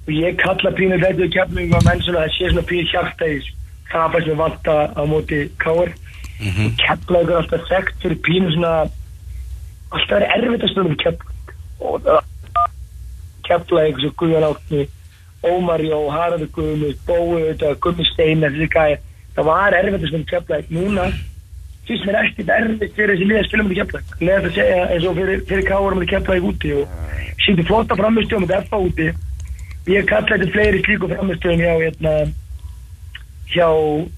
Og 0.04 0.16
ég 0.20 0.40
kalla 0.44 0.76
pínu 0.76 1.00
þetta 1.00 1.48
og 1.48 1.58
menn 1.58 2.04
svona 2.04 2.24
að 2.24 2.24
það 2.24 2.38
sé 2.38 2.54
svona 2.54 2.70
pínu 2.72 2.90
hjarta 2.92 3.32
í. 3.32 3.44
Það 3.92 4.10
bara 4.16 4.26
sem 4.28 4.42
vant 4.44 4.74
að 4.76 5.06
móti 5.16 5.46
káar. 5.64 5.96
Mm 6.40 6.52
-hmm. 6.52 6.74
Keflaði 6.84 7.32
er 7.32 7.38
alltaf 7.40 7.70
þekkt 7.72 8.02
fyrir 8.04 8.24
pínu 8.28 8.52
svona 8.52 8.74
alltaf 9.94 10.18
er 10.20 10.28
erfitt 10.36 10.68
að 10.68 10.74
stundum 10.76 11.00
keflaði 11.84 11.92
og 11.92 12.04
það 12.08 12.22
keflaði 13.48 13.92
eins 13.92 14.08
og 14.08 14.16
Guðan 14.22 14.48
Átni 14.50 14.86
Ómar 15.44 15.84
Jó, 15.84 16.00
Haraldur 16.08 16.50
Guðmund 16.56 17.02
Bóið, 17.08 17.66
Gummi 17.84 18.08
Steinar 18.14 18.56
það 19.34 19.48
var 19.50 19.76
erfitt 19.76 20.04
að 20.04 20.10
spila 20.12 20.30
keflaði 20.30 20.78
núna 20.78 21.08
fyrst 21.88 22.06
mér 22.08 22.20
ekkert 22.22 22.52
erfitt 22.56 22.96
fyrir 22.96 23.18
þessi 23.18 23.28
liða 23.28 23.48
spila 23.48 23.66
með 23.68 23.80
keflaði 23.82 24.28
leðast 24.28 24.48
að 24.48 24.58
segja 24.60 24.86
eins 24.94 25.08
og 25.10 25.18
fyrir, 25.18 25.44
fyrir 25.50 25.68
káður 25.68 25.98
með 26.00 26.12
keflaði 26.14 26.46
úti 26.50 26.74
og 26.78 26.94
sýndi 27.44 27.66
flotta 27.68 27.98
framistöðum 28.00 28.46
með 28.48 28.70
FA 28.70 28.80
úti. 28.80 29.10
Ég 29.92 30.08
kallaði 30.08 30.48
fleiri 30.54 30.80
slíku 30.86 31.10
framistöðum 31.12 31.60
hjá 31.60 31.74
hérna, 31.82 32.14
hjá 33.52 33.68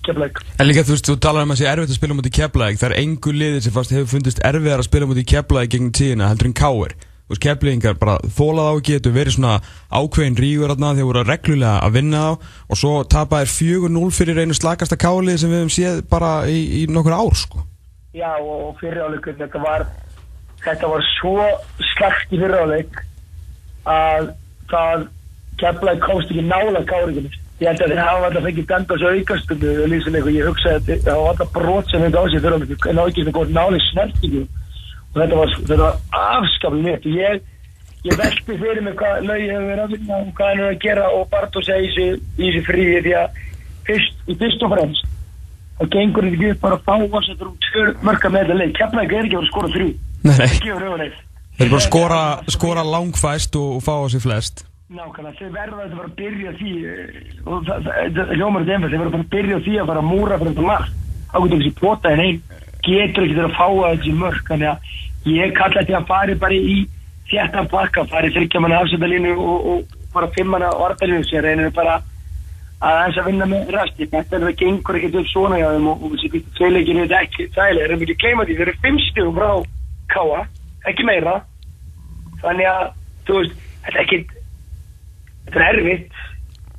Keflæk 0.06 0.44
En 0.60 0.70
líka 0.70 0.86
þú 0.86 0.94
veist, 0.94 1.10
þú 1.10 1.18
talar 1.24 1.48
um 1.48 1.56
að 1.56 1.58
það 1.58 1.64
sé 1.64 1.72
erfitt 1.72 1.94
að 1.94 2.00
spila 2.00 2.18
mútið 2.20 2.36
Keflæk 2.38 2.80
það 2.82 2.88
er 2.92 2.98
engu 3.02 3.34
liðir 3.34 3.66
sem 3.66 3.76
fast 3.76 3.96
hefur 3.96 4.12
fundist 4.14 4.44
erfiðar 4.46 4.84
að 4.84 4.90
spila 4.90 5.10
mútið 5.10 5.28
Keflæk 5.34 5.74
gegn 5.74 5.92
tíðina 5.96 6.30
heldur 6.30 6.52
en 6.52 6.58
Káir 6.62 6.96
Þú 7.26 7.34
veist, 7.34 7.42
Keflækingar 7.42 7.96
bara 7.98 8.16
þólað 8.30 8.68
á 8.70 8.74
ekki 8.78 8.96
þetta 9.00 9.12
verið 9.16 9.34
svona 9.34 9.54
ákveðin 9.90 10.36
rígur 10.38 10.70
þarna 10.70 10.92
þegar 10.94 11.08
voru 11.10 11.24
reglulega 11.26 11.78
að 11.82 11.96
vinna 11.96 12.20
á 12.22 12.32
og 12.38 12.78
svo 12.78 12.92
tapaðir 13.10 13.50
4-0 13.50 14.12
fyrir 14.14 14.42
einu 14.44 14.58
slagasta 14.58 14.98
Kálið 15.02 15.40
sem 15.42 15.50
við 15.50 15.64
hefum 15.64 15.72
séð 15.74 16.04
bara 16.12 16.34
í, 16.46 16.60
í 16.78 16.82
nokkur 16.86 17.16
ár 17.18 17.40
sko. 17.40 17.64
Já 18.14 18.30
og 18.38 18.76
fyriráleikur 18.78 19.40
þetta 19.40 19.62
var 19.64 19.88
þetta 20.62 20.92
var 20.92 21.08
svo 21.16 21.48
slagt 21.96 22.30
í 22.30 22.42
fyriráleik 22.44 23.02
að 23.90 24.30
það 24.70 25.08
Keflæk 25.56 26.06
komst 26.06 26.30
ekki 26.30 26.46
nála 26.46 26.84
Káriðinu 26.86 27.34
ég 27.64 27.70
held 27.72 27.82
að 27.82 27.92
þið 27.94 28.04
hafa 28.04 28.28
alltaf 28.28 28.46
fengið 28.46 28.70
dæmda 28.70 29.00
svo 29.00 29.12
aukastundu 29.16 29.74
ég 30.36 30.50
hugsaði 30.50 30.98
að 31.00 31.06
það 31.08 31.20
var 31.24 31.30
alltaf 31.32 31.52
brot 31.56 31.90
sem 31.90 32.04
hefði 32.04 32.22
á 32.22 32.26
sig 32.28 32.42
fyrir 32.44 32.56
að 32.58 32.98
ná 32.98 33.04
ekki 33.06 33.24
svona 33.24 33.36
góð 33.38 33.54
náli 33.56 33.82
snertingu 33.90 34.42
og 35.16 35.22
þetta 35.22 35.42
var, 35.42 35.58
var 35.80 35.98
afskaplega 36.36 36.86
nýtt 36.92 37.10
ég, 37.16 37.42
ég 38.06 38.22
veldi 38.22 38.60
fyrir 38.62 38.84
mig 38.84 38.96
hvað 39.00 39.26
lögi 39.30 39.50
hefur 39.50 39.68
verið 39.72 39.84
að 39.86 39.96
vinna 39.96 40.22
og 40.22 40.32
hvað 40.38 40.52
hann 40.52 40.64
er 40.64 40.72
að 40.74 40.80
gera 40.86 41.10
og 41.16 41.28
Bartó 41.32 41.64
segi 41.66 42.08
í 42.12 42.46
þessi 42.46 42.64
fríði 42.68 43.04
því 43.08 43.18
að 43.24 43.44
fyrst, 43.88 44.24
fyrst 44.36 44.66
og 44.68 44.76
fremst 44.76 45.12
þá 45.76 45.88
gengur 45.92 46.26
þetta 46.26 46.38
ekki 46.38 46.52
upp 46.54 46.62
bara 46.64 46.78
að 46.78 46.86
fá 46.86 46.94
og 46.96 47.24
setja 47.26 47.50
tvör 47.66 47.90
mörka 48.06 48.32
með 48.32 48.46
þetta 48.46 48.60
leik. 48.60 48.76
Kemlaði 48.78 49.18
er 49.18 49.28
ekki 49.28 49.40
að 49.40 49.50
skora 49.50 49.72
þrjú. 49.74 49.90
Þeir 51.56 51.72
bara 51.72 51.84
skora, 51.84 52.22
skora 52.52 52.86
langfæst 52.88 53.58
og, 53.60 53.78
og 53.78 53.84
fá 53.84 53.94
á 53.96 54.08
sig 54.12 54.24
flest. 54.24 54.66
Nákvæmlega, 54.96 55.36
þau 55.40 55.50
verða 55.56 55.82
að 55.82 55.94
vera 55.96 56.08
að 56.08 56.18
byrja 56.20 56.52
því 56.60 56.74
eh, 56.86 57.30
og 57.50 57.64
það 57.66 57.88
er 57.90 58.34
hljómarið 58.38 58.74
einfælt, 58.76 58.94
þau 58.94 59.02
verða 59.02 59.20
að 59.20 59.32
byrja 59.32 59.58
því 59.66 59.78
að 59.82 59.90
fara 59.90 60.04
að 60.04 60.10
múra 60.12 60.38
fyrir 60.42 60.54
þetta 60.54 60.66
margt 60.68 61.00
ákveður 61.32 61.56
þessi 61.56 61.72
pota 61.80 62.12
en 62.14 62.22
einn 62.22 62.38
getur 62.86 63.26
ekki 63.26 63.38
þeirra 63.40 63.50
að 63.50 63.58
fá 63.58 63.66
að 63.66 63.96
þessi 63.96 64.14
mörg 64.20 64.52
þannig 64.52 64.70
að 64.70 64.92
ég 65.30 65.54
kalla 65.58 65.82
þetta 65.82 66.02
að 66.02 66.10
fari 66.10 66.36
bara 66.42 66.58
í 66.58 66.78
þetta 67.30 67.64
bakka, 67.72 68.06
fari 68.12 68.34
þryggja 68.34 68.62
manna 68.62 68.82
afsendalínu 68.84 69.34
og, 69.36 69.70
og 69.72 69.96
fara 70.14 70.30
fimm 70.36 70.54
manna 70.54 70.70
orðalínu 70.86 71.26
sér, 71.30 71.48
reynir 71.48 71.74
bara 71.76 71.98
að 72.86 73.00
hans 73.02 73.18
að 73.18 73.30
vinna 73.32 73.48
með 73.50 73.72
rasti, 73.74 74.06
þetta 74.12 74.38
er 74.38 74.46
það 74.46 74.58
gengur 74.62 75.00
ekkert 75.00 75.20
upp 75.22 75.30
svona 75.32 75.60
hjá 75.62 75.70
þeim 75.74 75.90
og 75.90 76.06
þessi 76.14 76.44
tveileginu 76.60 77.06
er 77.06 77.18
ekki 77.22 77.48
þægilega, 77.56 77.86
erum 77.88 78.06
ekki 78.06 78.18
keima 78.22 78.46
því 78.46 78.58
þeir 78.60 78.68
eru 78.68 78.82
fimm 78.84 79.02
stjórn 79.08 79.36
frá 79.38 79.50
káa, 80.14 80.42
ekki 80.92 81.08
meira. 81.08 81.40
Þannig 82.44 82.70
að, 82.70 82.90
þú 83.26 83.40
veist, 83.40 83.62
þetta 83.86 83.96
er 83.96 84.04
ekkit 84.04 84.36
þetta 85.46 85.62
er 85.62 85.68
erfitt. 85.72 86.22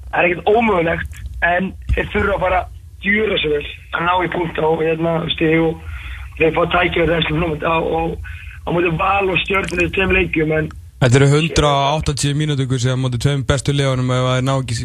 Það 0.06 0.18
er 0.20 0.28
ekkert 0.30 0.50
ómögulegt 0.52 1.20
en 1.46 1.72
þeir 1.94 2.10
þurfa 2.14 2.36
að 2.36 2.44
fara 2.44 2.62
djúra 3.04 3.38
svo 3.40 3.52
vel 3.52 3.66
að 3.96 4.06
ná 4.06 4.14
í 4.24 4.30
punkt 4.34 4.60
á 4.60 4.68
hérna 4.80 5.14
steg 5.34 5.62
og 5.62 5.95
þeir 6.38 6.56
fá 6.56 6.62
tækja 6.74 7.06
þessu 7.12 7.38
og 7.44 8.18
á 8.66 8.68
mútið 8.74 8.98
val 8.98 9.30
og 9.30 9.38
stjórnir 9.44 9.94
þeim 9.94 10.12
leikjum 10.16 10.52
en 10.58 10.68
Þetta 10.96 11.18
eru 11.18 11.26
180 11.28 12.32
mínútur 12.40 12.78
sem 12.80 12.96
mútið 12.96 13.20
tveim 13.26 13.42
bestu 13.46 13.72
legunum 13.76 14.10
ef 14.16 14.22
það 14.24 14.38
er 14.40 14.44
ná 14.48 14.54
ekki 14.56 14.76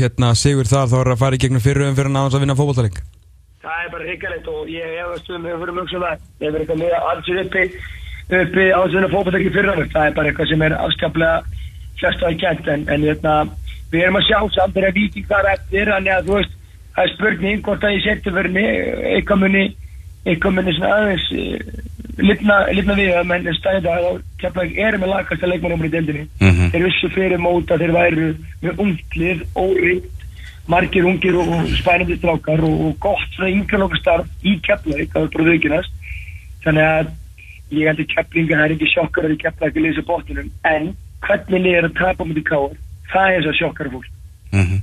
hérna, 0.00 0.28
sigur 0.38 0.64
þar 0.64 0.88
þá 0.88 0.96
er 0.96 1.06
það 1.10 1.12
að 1.12 1.22
fara 1.22 1.36
í 1.36 1.42
gegnum 1.42 1.64
fyrrum 1.64 1.96
fyrir 1.98 2.08
að 2.08 2.14
ná 2.14 2.22
þess 2.24 2.36
að 2.38 2.42
vinna 2.46 2.56
fókbóltaleg 2.60 2.94
Það 3.62 3.82
er 3.84 3.90
bara 3.92 4.08
higgalegt 4.08 4.46
og 4.48 4.70
ég 4.72 4.86
hef 4.96 5.10
að 5.12 5.20
stuðum 5.22 5.42
með 5.44 5.60
fyrir 5.60 5.74
mjög 5.76 5.88
sem 5.90 6.00
það 6.02 6.14
ég 6.16 6.46
hef 6.46 6.52
verið 6.52 6.62
eitthvað 6.62 6.80
með 6.82 6.92
alls 7.10 7.28
uppi 7.42 7.62
uppi 8.32 8.64
á 8.72 8.80
þess 8.80 8.88
að 8.88 8.96
vinna 8.96 9.12
fókbóltaleg 9.12 9.52
fyrir 9.58 9.76
það 9.92 10.06
er 10.06 10.16
bara 10.16 10.28
eitthvað 10.32 10.50
sem 10.50 10.64
er 10.66 10.74
afskaplega 10.80 11.36
sérstaklega 12.00 12.40
kent 12.48 12.66
en, 12.72 12.82
en 12.88 13.02
hérna, 13.06 13.34
við 13.92 14.00
erum 14.06 14.18
að 14.18 14.26
sjá 14.30 14.38
samt 14.56 14.74
þegar 14.78 14.96
viking 14.96 15.26
þar 15.28 15.46
eftir 15.52 15.86
að 15.92 16.08
þú 16.26 16.32
veist, 16.40 16.54
það 16.96 17.04
er 17.04 17.12
spurning 17.12 17.58
hvort 17.68 17.84
að 17.84 17.94
ég 17.98 18.02
setja 18.08 18.32
eitthvað 20.24 20.56
muni 20.56 20.74
svona 20.76 20.94
aðeins 20.96 21.28
eh, 21.34 21.60
litna, 22.22 22.58
við 22.70 23.12
að 23.16 23.28
menn 23.30 23.48
stæði 23.58 23.84
það 23.86 24.08
og 24.10 24.18
kemlaði 24.42 24.84
er 24.86 24.98
með 24.98 25.14
lagast 25.14 25.42
að 25.42 25.52
leikmannum 25.52 25.86
í 25.86 25.92
deildinni. 25.92 26.26
Mm 26.40 26.50
-hmm. 26.50 26.72
þeir 26.74 26.84
vissu 26.88 27.12
fyrir 27.14 27.38
móta 27.42 27.78
þeir 27.80 27.94
væru 27.96 28.28
með 28.62 28.84
unglið, 28.86 29.46
órikt 29.54 30.22
margir 30.66 31.04
ungir 31.04 31.34
og, 31.34 31.50
spænandi 31.78 32.16
strákar 32.16 32.62
og, 32.62 32.94
gott 33.02 33.26
svona 33.34 33.50
yngra 33.50 33.80
nokkuð 33.82 34.00
starf 34.00 34.46
í 34.46 34.54
kemlaði, 34.62 35.08
það 35.10 35.22
er 35.24 35.32
bara 35.34 35.48
þaukinast 35.50 35.92
þannig 36.62 36.86
að 36.86 37.10
ég 37.72 37.88
held 37.88 38.02
að 38.04 38.12
kemlinga 38.14 38.58
það 38.58 38.64
er 38.64 38.74
ekki 38.76 38.90
sjokkar 38.92 39.28
að 39.28 39.38
kemlaði 39.42 39.70
ekki 39.72 39.84
leysa 39.86 40.04
bóttunum 40.10 40.50
en 40.70 40.90
hvernig 41.26 41.64
niður 41.64 41.88
að 41.88 41.98
tapa 41.98 42.28
mútið 42.28 42.46
káar 42.50 42.76
það 43.12 43.28
er 43.32 43.40
þess 43.40 43.50
að 43.50 43.58
sjokkara 43.60 43.94
fólk. 43.96 44.10
Mm 44.52 44.66
-hmm. 44.68 44.80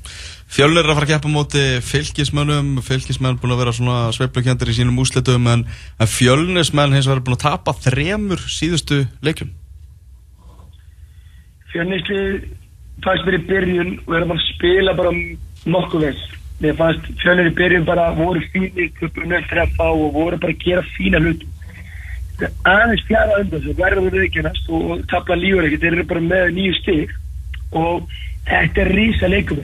Fjölnir 0.50 0.82
er 0.82 0.90
að 0.90 0.98
fara 0.98 1.06
að 1.06 1.12
keppa 1.14 1.30
mútið 1.30 1.74
fylgismönnum, 1.86 2.70
fylgismenn 2.82 3.36
er 3.36 3.42
búin 3.42 3.54
að 3.54 3.60
vera 3.62 3.74
svona 3.78 3.98
sveiflukjöndir 4.16 4.72
í 4.72 4.78
sínum 4.80 4.98
úslitum 5.04 5.46
en, 5.52 5.66
en 6.02 6.10
fjölnismenn 6.10 6.96
vegar 6.98 7.20
er 7.20 7.26
búin 7.28 7.38
að 7.38 7.44
tapa 7.44 7.76
þremur 7.78 8.42
síðustu 8.50 9.04
leikum 9.26 9.52
Fjölnislið 11.70 12.48
fannst 13.06 13.30
í 13.30 13.44
byrjun 13.52 13.94
og 14.08 14.10
verður 14.16 14.34
að 14.36 14.44
spila 14.48 14.96
bara 14.98 15.14
nokkuð 15.70 16.08
vel. 16.08 16.18
Mér 16.64 16.80
fannst 16.82 17.12
fjölnir 17.22 17.52
í 17.52 17.56
byrjun 17.62 17.86
bara 17.86 18.10
voru 18.18 18.42
fínir, 18.50 18.90
kuppur 18.98 19.30
nöll 19.30 19.46
treffa 19.52 19.92
og 19.94 20.18
voru 20.18 20.42
bara 20.42 20.56
að 20.58 20.66
gera 20.66 20.86
fína 20.98 21.22
hlutum 21.22 21.54
aðeins 22.40 23.04
fjara 23.08 23.40
undan 23.42 23.60
þessu 23.60 23.76
verður 23.78 24.06
við 24.08 24.18
viðkynast 24.24 24.70
og 24.72 25.04
tapla 25.12 25.38
lífur 25.40 25.68
ekkert 25.68 25.84
þeir 25.84 25.96
eru 25.98 26.06
bara 26.12 26.24
með 26.24 26.52
nýju 26.56 26.76
stík 26.78 27.14
og 27.76 28.14
þetta 28.48 28.84
er 28.84 28.92
rísa 28.96 29.30
leikum 29.32 29.62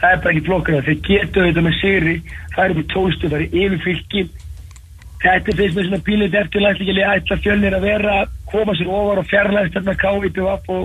það 0.00 0.12
er 0.12 0.20
bara 0.24 0.34
ekki 0.34 0.46
flokkar 0.48 0.86
þeir 0.86 1.00
getu 1.08 1.46
þetta 1.46 1.64
með 1.64 1.78
sigri 1.80 2.16
það 2.54 2.64
eru 2.64 2.78
með 2.78 2.90
tóstu, 2.92 3.30
það 3.30 3.38
eru 3.38 3.62
yfirfylgi 3.62 4.26
þetta 5.22 5.56
finnst 5.56 5.76
mér 5.78 5.88
svona 5.88 6.04
pílit 6.06 6.38
eftir 6.42 6.64
læsleikili 6.64 7.04
að 7.04 7.20
ætla 7.20 7.40
fjölnir 7.44 7.76
að 7.76 7.86
vera 7.88 8.16
koma 8.50 8.76
sér 8.76 8.92
ofar 8.92 9.22
og 9.22 9.28
fjarlæst 9.30 9.76
þarna 9.78 9.96
káipi 10.02 10.44
og, 10.44 10.80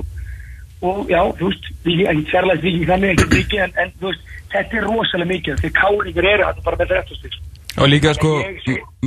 og 0.81 1.11
já, 1.11 1.21
þú 1.39 1.51
veist 1.51 1.71
ekki 1.85 2.27
fjarlæst 2.31 2.67
vikið 2.67 2.91
þannig 2.93 3.15
ekki 3.15 3.29
vikið 3.35 3.65
en, 3.67 3.79
en 3.83 3.95
veist, 4.01 4.35
þetta 4.51 4.79
er 4.79 4.87
rosalega 4.87 5.33
mikið. 5.33 5.63
Þegar 5.63 5.77
káringur 5.81 6.29
eru 6.33 6.47
þetta 6.47 6.67
bara 6.67 6.81
með 6.81 6.93
13 6.95 7.19
stík 7.21 7.50
Og 7.79 7.87
líka 7.87 8.11
sko, 8.17 8.33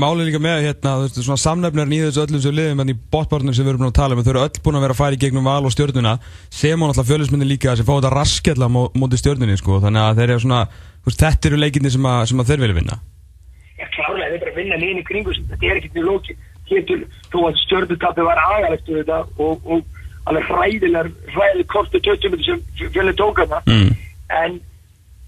málið 0.01 0.31
líka 0.31 0.39
með 0.41 0.63
hérna, 0.65 0.95
þú 0.97 1.03
veist, 1.05 1.19
svona 1.27 1.41
samnefnar 1.43 1.91
í 1.93 1.99
þessu 2.01 2.23
öllum 2.23 2.41
sem 2.41 2.55
liðum 2.57 2.81
en 2.81 2.93
í 2.95 2.97
botbarnir 3.13 3.55
sem 3.57 3.67
við 3.67 3.75
erum 3.75 3.83
búin 3.83 3.91
að 3.91 3.99
tala 3.99 4.17
um, 4.17 4.23
þau 4.25 4.33
eru 4.33 4.41
öll 4.41 4.61
búin 4.65 4.79
að 4.79 4.85
vera 4.87 4.95
að 4.95 5.01
fara 5.03 5.17
í 5.17 5.21
gegnum 5.21 5.49
val 5.51 5.69
og 5.69 5.75
stjórnuna 5.75 6.15
sem 6.49 6.81
hún 6.81 6.89
alltaf 6.89 7.09
fjölusmyndir 7.11 7.51
líka 7.51 7.77
sem 7.77 7.85
fá 7.85 7.93
þetta 7.93 8.13
raskella 8.15 8.67
mótið 8.73 9.21
stjórnunni, 9.21 9.57
sko, 9.61 9.73
þannig 9.85 10.03
að 10.07 10.17
þeir 10.21 10.31
eru 10.31 10.45
svona, 10.47 10.63
þú 11.05 11.11
veist, 11.11 11.25
þetta 11.27 11.45
eru 11.51 11.61
leikinni 11.61 11.93
sem, 11.93 12.09
sem 12.31 12.41
að 12.41 12.49
þeir 12.49 12.61
vilja 12.65 12.79
vinna. 12.81 12.97
Já, 13.75 13.87
klárlega, 13.99 14.31
þeir 14.33 14.43
bara 14.47 14.57
vinna 14.57 14.77
líni 14.81 15.03
kringu 15.05 15.31
sem 15.37 15.45
þetta 15.53 15.65
er 15.69 15.77
ekkert 15.83 15.97
mjög 15.99 16.09
lóki, 16.09 16.33
héttur 16.71 17.01
þó 17.29 17.39
að 17.45 17.61
stjórnutapi 17.67 18.23
var 18.25 18.39
aðalegt 18.49 18.89
þetta 18.89 19.19
og, 19.37 19.55
og 19.69 19.81
alveg 20.25 20.45
hræðilegar, 20.49 21.13
hræðileg 21.37 21.69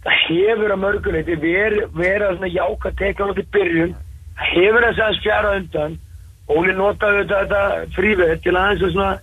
hefur 0.07 0.73
að 0.73 0.83
mörguleiti 0.83 1.37
verið 1.43 1.95
vera 1.97 2.33
svona 2.35 2.51
jáka 2.53 2.93
tekað 2.99 3.33
á 3.33 3.37
því 3.37 3.45
byrjun 3.57 3.95
hefur 4.53 4.87
að 4.87 4.99
segja 4.99 5.23
fjara 5.25 5.55
undan. 5.61 5.97
Óli 6.47 6.75
notaði 6.77 7.25
þetta, 7.25 7.39
þetta 7.43 7.95
fríveð 7.97 8.37
til 8.45 8.55
aðeins 8.55 8.85
að 8.87 8.93
svona 8.95 9.15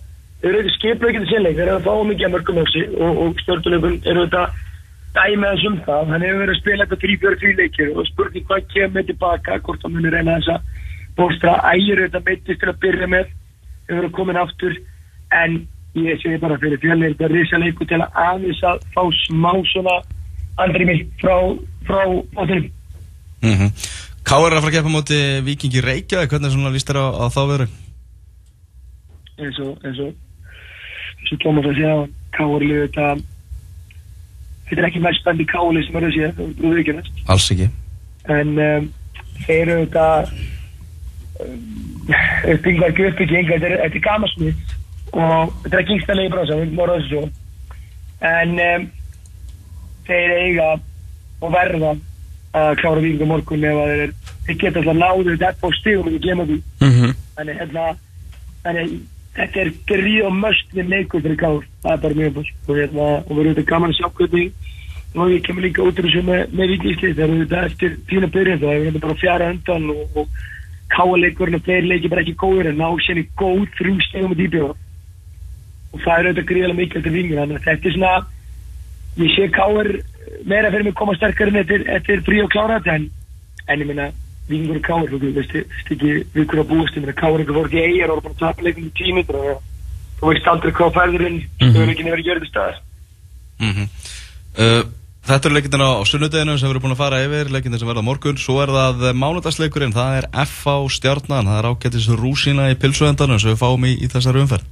þau 0.44 0.48
eru 0.50 0.58
eitthvað 0.60 0.74
skiplaukið 0.76 1.28
sinnleik, 1.30 1.56
þeir 1.56 1.68
eru 1.70 1.76
að 1.78 1.86
fá 1.86 2.08
mikið 2.10 2.26
að 2.26 2.32
mörgum 2.34 2.58
öksi 2.60 2.82
og, 3.00 3.20
og 3.24 3.38
stjórnuleikum 3.40 3.94
eru 4.12 4.24
þetta 4.26 4.42
dæmið 5.14 5.48
að 5.48 5.60
sum 5.62 5.76
það, 5.86 6.10
hann 6.10 6.26
hefur 6.26 6.42
verið 6.42 6.54
að 6.54 6.60
spila 6.60 6.84
þetta 6.84 7.00
frí-fjöru 7.04 7.40
fríleikir 7.40 7.92
og 7.94 8.08
spurning 8.10 8.48
hvað 8.50 8.66
kemur 8.74 9.06
tilbaka, 9.08 9.60
hvort 9.64 9.84
það 9.84 9.94
munir 9.94 10.16
reyna 10.18 10.34
þess 10.36 10.52
að 10.52 10.82
bóstra 11.16 11.54
ægir 11.70 12.02
þetta 12.04 12.22
mittist 12.26 12.60
til 12.60 12.72
að 12.72 12.80
byrja 12.82 13.08
með, 13.14 13.30
hefur 13.86 14.00
verið 14.02 14.14
komin 14.18 14.40
aftur. 14.42 14.76
En 15.32 15.56
ég 15.94 16.20
segi 16.20 16.42
bara 16.42 16.58
fyrir 16.60 16.82
fjölnir 16.82 17.14
þetta 17.14 17.30
risaleiku 17.30 17.88
til 17.88 18.02
að 18.02 18.20
aðeins 18.26 18.62
að 18.66 18.84
fá 18.92 19.02
smá 19.22 19.52
svona 19.70 19.96
andri 20.56 20.84
mig 20.84 21.06
frá, 21.20 21.34
frá 21.86 22.02
óttunum. 22.36 22.70
Mm 23.42 23.56
-hmm. 23.58 23.70
Káur 24.24 24.52
er 24.52 24.56
að 24.56 24.62
fara 24.64 24.72
að 24.72 24.76
gefa 24.78 24.88
móti 24.88 25.18
Vikingi 25.44 25.80
Reykjavík, 25.84 26.30
hvernig 26.30 26.48
er 26.48 26.54
svona 26.54 26.72
lístur 26.72 26.96
á, 26.96 27.06
á 27.12 27.26
þá 27.28 27.42
veru? 27.50 27.66
Eins 29.38 29.58
og, 29.58 29.72
eins 29.84 29.98
og, 29.98 30.12
eins 31.18 31.32
og 31.32 31.38
Tómas 31.42 31.66
að 31.68 31.76
segja, 31.76 31.96
Káur 32.32 32.62
er 32.62 32.86
þetta, 32.86 33.08
þetta 34.68 34.80
er 34.80 34.88
ekki 34.88 35.04
mest 35.04 35.20
spennandi 35.20 35.46
Káli 35.52 35.84
sem 35.84 35.96
er 35.96 36.06
að 36.08 36.14
segja, 36.16 36.32
þú 36.38 36.72
veit 36.72 36.80
ekki 36.80 36.96
næst. 36.96 37.22
Alls 37.28 37.50
ekki. 37.50 37.68
En 38.32 38.48
um, 38.58 38.88
þeir 39.46 39.60
eru 39.60 39.78
þetta, 39.84 40.06
uppbyggvar, 42.54 42.88
ekki 42.88 43.08
uppbygging, 43.10 43.52
þetta 43.52 43.66
er, 43.68 43.78
er 43.84 44.04
gamasmið 44.08 44.74
og 45.12 45.52
þetta 45.64 45.76
er 45.76 45.82
ekki 45.82 45.96
yngstanlega 45.98 46.30
í 46.30 46.32
brása, 46.32 46.60
við 46.62 46.76
vorum 46.78 47.02
þessu 47.02 47.10
svo. 47.12 47.24
En 48.24 48.56
um, 48.64 48.88
þeir 50.08 50.34
eiga 50.40 50.68
og 51.40 51.54
verða 51.54 51.94
að 52.54 52.76
klára 52.80 53.02
vikinga 53.02 53.30
morgun 53.30 53.66
ef 53.66 53.80
þeir, 53.80 54.12
þeir 54.46 54.60
geta 54.60 54.80
alltaf 54.80 55.00
náðu 55.00 55.36
þetta 55.40 55.66
á 55.66 55.68
stígum 55.80 56.06
og 56.06 56.12
ekki 56.12 56.22
glemja 56.26 56.46
því. 56.50 56.60
Mm 56.84 56.92
-hmm. 56.94 57.16
þannig, 57.36 57.58
hérna, 57.62 57.86
þannig 58.64 58.94
þetta 59.34 59.60
er 59.64 59.72
gríð 59.88 60.28
og 60.28 60.36
möstnir 60.38 60.90
leikur 60.90 61.24
fyrir 61.24 61.40
káður 61.40 61.66
það 61.82 61.92
er 61.92 62.02
bara 62.04 62.18
mjög 62.20 62.36
búin 62.36 62.52
og, 62.68 62.76
hérna, 62.78 63.08
og 63.26 63.30
við 63.30 63.40
erum 63.40 63.50
auðvitað 63.50 63.70
gaman 63.72 63.90
að 63.90 63.98
sjá 63.98 64.08
hvernig 64.18 64.52
og 65.14 65.30
ég 65.30 65.44
kemur 65.46 65.62
líka 65.62 65.82
út 65.82 65.98
úr 65.98 66.08
þessu 66.08 66.22
með, 66.26 66.40
með 66.54 66.70
viklísli 66.74 67.14
þegar 67.14 67.34
þetta 67.40 67.64
eftir 67.68 67.96
tíuna 68.10 68.30
byrjun 68.34 68.62
þá 68.62 68.68
hefur 68.70 68.86
þetta 68.88 69.04
bara 69.06 69.20
fjara 69.22 69.50
undan 69.54 69.90
og, 69.94 70.16
og 70.18 70.28
káleikurinn 70.94 71.58
og 71.58 71.66
fleiri 71.66 71.90
leikir 71.90 72.12
bara 72.12 72.24
ekki 72.24 72.36
góður 72.38 72.70
en 72.70 72.80
ná 72.82 72.88
sér 73.02 73.20
í 73.22 73.26
góð 73.38 73.66
þrjú 73.78 73.94
stegum 74.08 74.34
og 74.34 74.40
dýbjóða 74.40 74.74
og 75.94 76.02
það 76.02 76.14
er 76.14 76.28
auðvitað 76.28 76.48
gríðilega 76.50 76.78
mikilvægt 76.80 77.06
til 77.08 77.14
vingin 77.14 77.40
þannig 77.40 77.60
að 77.60 77.68
þetta 77.68 77.90
er 77.90 77.96
svona 77.96 78.14
ég 79.16 79.34
sé 79.34 79.48
káir 79.54 79.90
meira 80.44 80.70
fyrir 80.72 80.84
mig 80.88 80.94
koma 80.94 81.14
sterkar 81.16 81.52
en 81.52 81.60
eftir, 81.62 82.22
frí 82.26 82.42
og 82.42 82.50
klára 82.52 82.80
þetta 82.80 82.96
en, 82.98 83.06
en 83.68 83.84
ég 83.84 83.90
minna 83.90 84.08
vingur 84.48 84.80
og 84.80 84.86
káir 84.88 85.12
þú 85.12 85.30
veist 85.36 85.54
ekki 85.56 86.16
vikur 86.34 86.64
á 86.64 86.70
búist 86.72 86.96
ég 86.96 87.04
minna 87.04 87.16
káir 87.20 87.44
ekki 87.44 87.56
voru 87.56 87.70
ekki 87.70 87.84
eigin 87.84 88.16
og 88.16 88.24
bara 88.24 88.40
tapa 88.40 88.66
leikum 88.66 88.90
í 88.90 88.92
tímið 88.98 89.32
og 89.38 89.62
þú 90.18 90.32
veist 90.32 90.50
aldrei 90.50 90.74
hvað 90.74 90.98
færðurinn 90.98 91.40
þau 91.62 91.80
er 91.84 91.94
ekki 91.94 92.04
nefnir 92.08 92.20
að 92.20 92.28
gera 92.28 92.42
þetta 92.42 92.52
staðar 92.52 92.82
mm 93.62 93.72
-hmm. 93.72 93.88
uh, 94.58 94.84
Þetta 95.24 95.48
eru 95.48 95.56
leikindina 95.56 95.86
á 95.88 96.04
sunnudeginu 96.04 96.58
sem 96.58 96.68
við 96.68 96.74
erum 96.74 96.82
búin 96.84 96.92
að 96.92 96.98
fara 97.00 97.18
yfir, 97.24 97.48
leikindina 97.48 97.78
sem 97.80 97.88
verða 97.88 98.02
morgun. 98.04 98.36
Svo 98.36 98.58
er 98.60 98.68
það 98.68 99.06
mánudagsleikurinn, 99.16 99.94
það 99.96 100.16
er 100.18 100.26
FA 100.44 100.74
stjarnan, 100.92 101.48
það 101.48 101.60
er 101.60 101.68
ágættis 101.70 102.08
rúsina 102.12 102.66
í 102.68 102.76
pilsuendanum 102.76 103.40
sem 103.40 103.54
við 103.54 103.62
fáum 103.62 103.86
í, 103.88 103.94
í 104.04 104.10
þessari 104.12 104.42
umferð. 104.44 104.66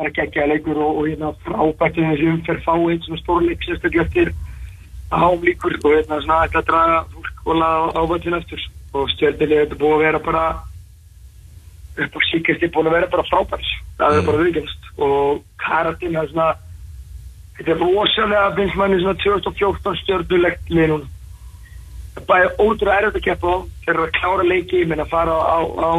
Það 0.00 0.06
er 0.08 0.14
geggja 0.16 0.46
leikur 0.48 0.78
og, 0.80 0.94
og 0.96 1.08
hérna, 1.10 1.30
frábært 1.44 1.98
þessi 2.00 2.28
umferð 2.32 2.62
fáið 2.64 3.02
sem 3.04 3.16
er 3.16 3.20
stórleik 3.20 3.66
sérstaklega 3.66 4.06
eftir 4.06 4.30
ámlíkur 5.10 5.76
og 5.76 5.92
hérna 5.92 6.20
svona 6.22 6.38
ætla 6.46 6.62
að 6.62 6.70
draga 6.70 7.02
fólk 7.12 7.44
og 7.44 7.58
laga 7.60 8.00
ávöldin 8.00 8.38
eftir 8.38 8.62
og 8.96 9.12
stjörnilega 9.12 9.66
þetta 9.66 9.80
búið 9.82 9.96
að 9.98 10.04
vera 10.06 10.22
bara 10.24 10.44
upp 12.00 12.16
á 12.16 12.20
síkast 12.30 12.64
er 12.64 12.72
búin 12.72 12.88
að 12.88 12.96
vera 12.96 13.12
bara 13.12 13.26
frábært. 13.28 13.70
Það 14.00 14.16
er 14.16 14.22
mm. 14.22 14.30
bara 14.30 14.42
viðgjast 14.46 14.90
og 15.04 15.44
karatinn 15.60 16.16
er 16.16 16.32
svona 16.32 16.50
Þetta 17.60 17.74
er 17.74 17.82
rosalega 17.84 18.52
finnst 18.56 18.76
manni 18.80 18.98
svona 19.02 19.18
2014 19.20 19.98
stjórnulegt 20.00 20.70
liðnum. 20.72 21.02
Það 22.14 22.22
er 22.22 22.28
bara 22.30 22.54
ótrúlega 22.56 23.02
erfitt 23.02 23.18
að 23.18 23.26
keppa 23.26 23.52
á. 23.52 23.56
Þeir 23.84 23.92
eru 23.92 24.06
að 24.06 24.14
klára 24.16 24.46
leiki, 24.48 24.80
menn 24.88 25.02
að 25.04 25.10
fara 25.12 25.34
á, 25.36 25.60
á 25.60 25.90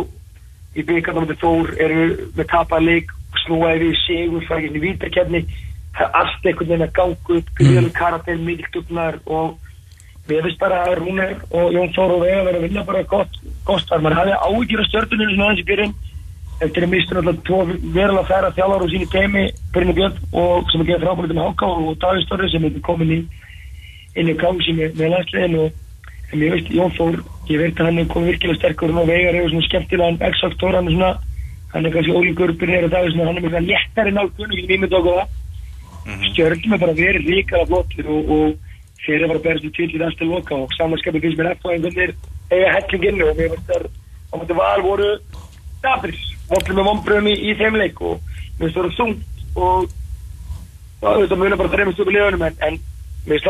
í 0.73 0.85
byggandum 0.87 1.27
til 1.29 1.37
þór, 1.43 1.69
eru 1.85 2.07
með 2.39 2.49
tapað 2.49 2.87
leik, 2.87 3.13
snúaði 3.45 3.89
við 3.89 3.97
sigur, 4.05 4.47
inn 4.59 4.77
í 4.77 4.85
vítakefni. 4.85 5.43
Er 5.99 6.07
allt 6.15 6.45
einhvern 6.45 6.69
veginn 6.69 6.85
að 6.87 6.93
ganga 6.95 7.35
upp, 7.37 7.49
gríðan 7.57 7.89
mm. 7.89 7.95
karatell, 7.97 8.39
mikil 8.45 8.69
dugnar 8.75 9.17
og 9.25 9.57
við 10.29 10.45
veist 10.45 10.61
bara 10.61 10.85
að 10.85 11.01
Rúnar 11.01 11.33
og 11.49 11.73
Jón 11.75 11.91
Þór 11.95 12.15
og 12.15 12.23
Vega 12.23 12.45
verið 12.45 12.61
að 12.61 12.65
vilja 12.67 12.85
bara 12.87 13.03
gott, 13.11 13.35
gott 13.67 13.89
þar. 13.89 14.05
Man 14.05 14.15
hafði 14.15 14.37
ágjur 14.37 14.83
á 14.83 14.85
stjórnunum 14.87 15.33
svona 15.33 15.49
aðeins 15.49 15.63
í 15.63 15.67
byrjun 15.67 15.93
eftir 16.61 16.85
að 16.85 16.91
mista 16.93 17.17
náttúrulega 17.17 17.45
tvo 17.47 17.59
verulega 17.95 18.27
færa 18.29 18.51
þjálfar 18.55 18.85
úr 18.85 18.91
síni 18.91 19.07
teimi, 19.11 19.45
Brynni 19.73 19.95
Björn 19.97 20.19
og 20.37 20.69
sem 20.71 20.83
er 20.83 20.89
gefið 20.91 21.05
frábúinlega 21.07 21.37
með 21.39 21.47
Háká 21.47 21.69
og 21.71 21.95
Davíð 22.03 22.25
Storri 22.27 22.49
sem 22.53 22.67
er 22.67 22.75
komin 22.85 23.15
í 23.15 23.19
inn 24.21 24.29
í 24.29 24.35
kási 24.37 24.75
með, 24.77 24.93
með 24.99 25.13
landslegin 25.15 25.57
og 25.63 25.79
en 26.31 26.43
ég 26.45 26.53
veist, 26.53 26.69
Jón 26.71 26.93
Þór, 26.95 27.17
ég 27.49 27.63
veit 27.63 27.79
að 27.79 27.89
hann 27.89 28.01
er 28.03 28.11
komið 28.11 28.31
virkilega 28.31 28.59
sterkur 28.59 28.93
og 28.93 29.09
vegar 29.09 29.35
hefur 29.35 29.51
svona 29.51 29.67
skemmtilegan 29.67 30.21
X-faktor, 30.29 30.77
hann 30.77 30.87
er 30.87 30.95
svona 30.95 31.11
hann 31.73 31.85
er 31.85 31.93
kannski 31.93 32.15
ólíkur 32.17 32.51
Brynni 32.59 32.83
og 32.87 32.91
Davíð 32.91 33.21
hann 33.21 33.37
er 33.37 33.45
mjög 33.45 33.69
léttari 33.69 34.11
nálgun, 34.11 34.51
ekki 34.51 34.67
mjög 34.67 34.81
með 34.81 34.97
okkur 34.99 35.23
mm 36.05 36.13
-hmm. 36.13 36.29
stjörnum 36.31 36.73
er 36.73 36.79
bara 36.83 36.93
verið 36.93 37.29
líkala 37.29 37.65
flottir 37.65 38.07
og, 38.07 38.29
og 38.35 38.47
þeir 39.05 39.15
eru 39.15 39.27
bara 39.27 39.43
berðist 39.45 39.65
í 39.65 39.75
tvillir 39.75 40.05
aðstil 40.05 40.27
loka 40.27 40.55
og 40.55 40.73
samanskapið 40.77 41.21
finnst 41.21 41.37
mér 41.37 41.51
eftir 41.51 41.69
að 41.71 42.15
eiga 42.51 42.73
hellinginu 42.75 43.29
og 43.29 43.37
mér 43.37 43.49
veist 43.53 43.71
að 43.75 43.85
á 44.31 44.35
þetta 44.39 44.59
val 44.61 44.81
voru 44.81 45.09
Dabris 45.83 46.21
allir 46.51 46.75
með 46.75 46.87
vonbröðum 46.89 47.27
í, 47.27 47.35
í 47.49 47.51
þeim 47.55 47.75
leik 47.81 48.01
og 48.01 48.19
mér 48.59 48.67
finnst 48.67 48.77
það 48.77 48.85
að 48.85 48.95
sungt 48.99 49.21
og 49.55 49.89
það 51.01 51.37
muna 51.37 51.59
bara 51.59 51.73
þreymist 51.73 51.99
upp 51.99 52.11
í 52.11 52.15
liðunum 52.15 52.47
en, 52.47 52.55
en 52.67 52.79
mér 53.25 53.43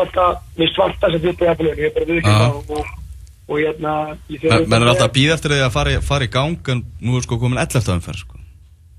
finnst 0.56 0.74
svarta 0.74 1.10
sem 1.10 1.22
ég 1.22 1.42
er 1.42 1.94
bara 1.94 2.10
viðkynna 2.10 3.01
og, 3.48 3.56
hérna 3.58 3.94
menn 4.30 4.82
er 4.82 4.92
alltaf 4.92 5.08
að 5.08 5.16
býða 5.16 5.38
eftir 5.38 5.56
því 5.56 5.64
að 5.66 5.74
fara, 5.78 5.96
fara 6.04 6.28
í 6.28 6.32
gang 6.32 6.70
en 6.74 6.84
nú 7.02 7.16
er 7.18 7.26
sko 7.26 7.40
komin 7.42 7.62
11. 7.62 7.90
umferð 7.96 8.22
sko. 8.24 8.38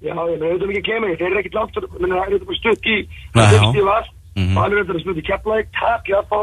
já, 0.04 0.16
ég 0.16 0.42
þetta 0.42 0.68
er 0.68 0.74
ekki 0.74 0.88
kemur 0.90 1.16
þeir 1.16 1.30
eru 1.30 1.44
ekkert 1.44 1.60
langt, 1.60 1.80
menn 2.00 2.18
það 2.18 2.36
er 2.40 2.46
bara 2.50 2.60
stutt 2.60 2.92
í 2.92 2.98
það 3.36 3.46
er 3.46 3.64
stutt 3.64 3.80
í 3.80 3.88
vall 3.88 4.76
þetta 4.78 4.98
er 4.98 5.04
stutt 5.06 5.22
í 5.22 5.28
kepplæk, 5.30 5.82
að 5.84 6.28
fá 6.32 6.42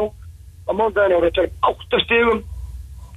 á 0.69 0.71
móndaginu 0.77 1.19
og 1.19 1.27
þetta 1.27 1.45
er 1.45 1.53
8 1.67 2.01
stegum 2.05 2.41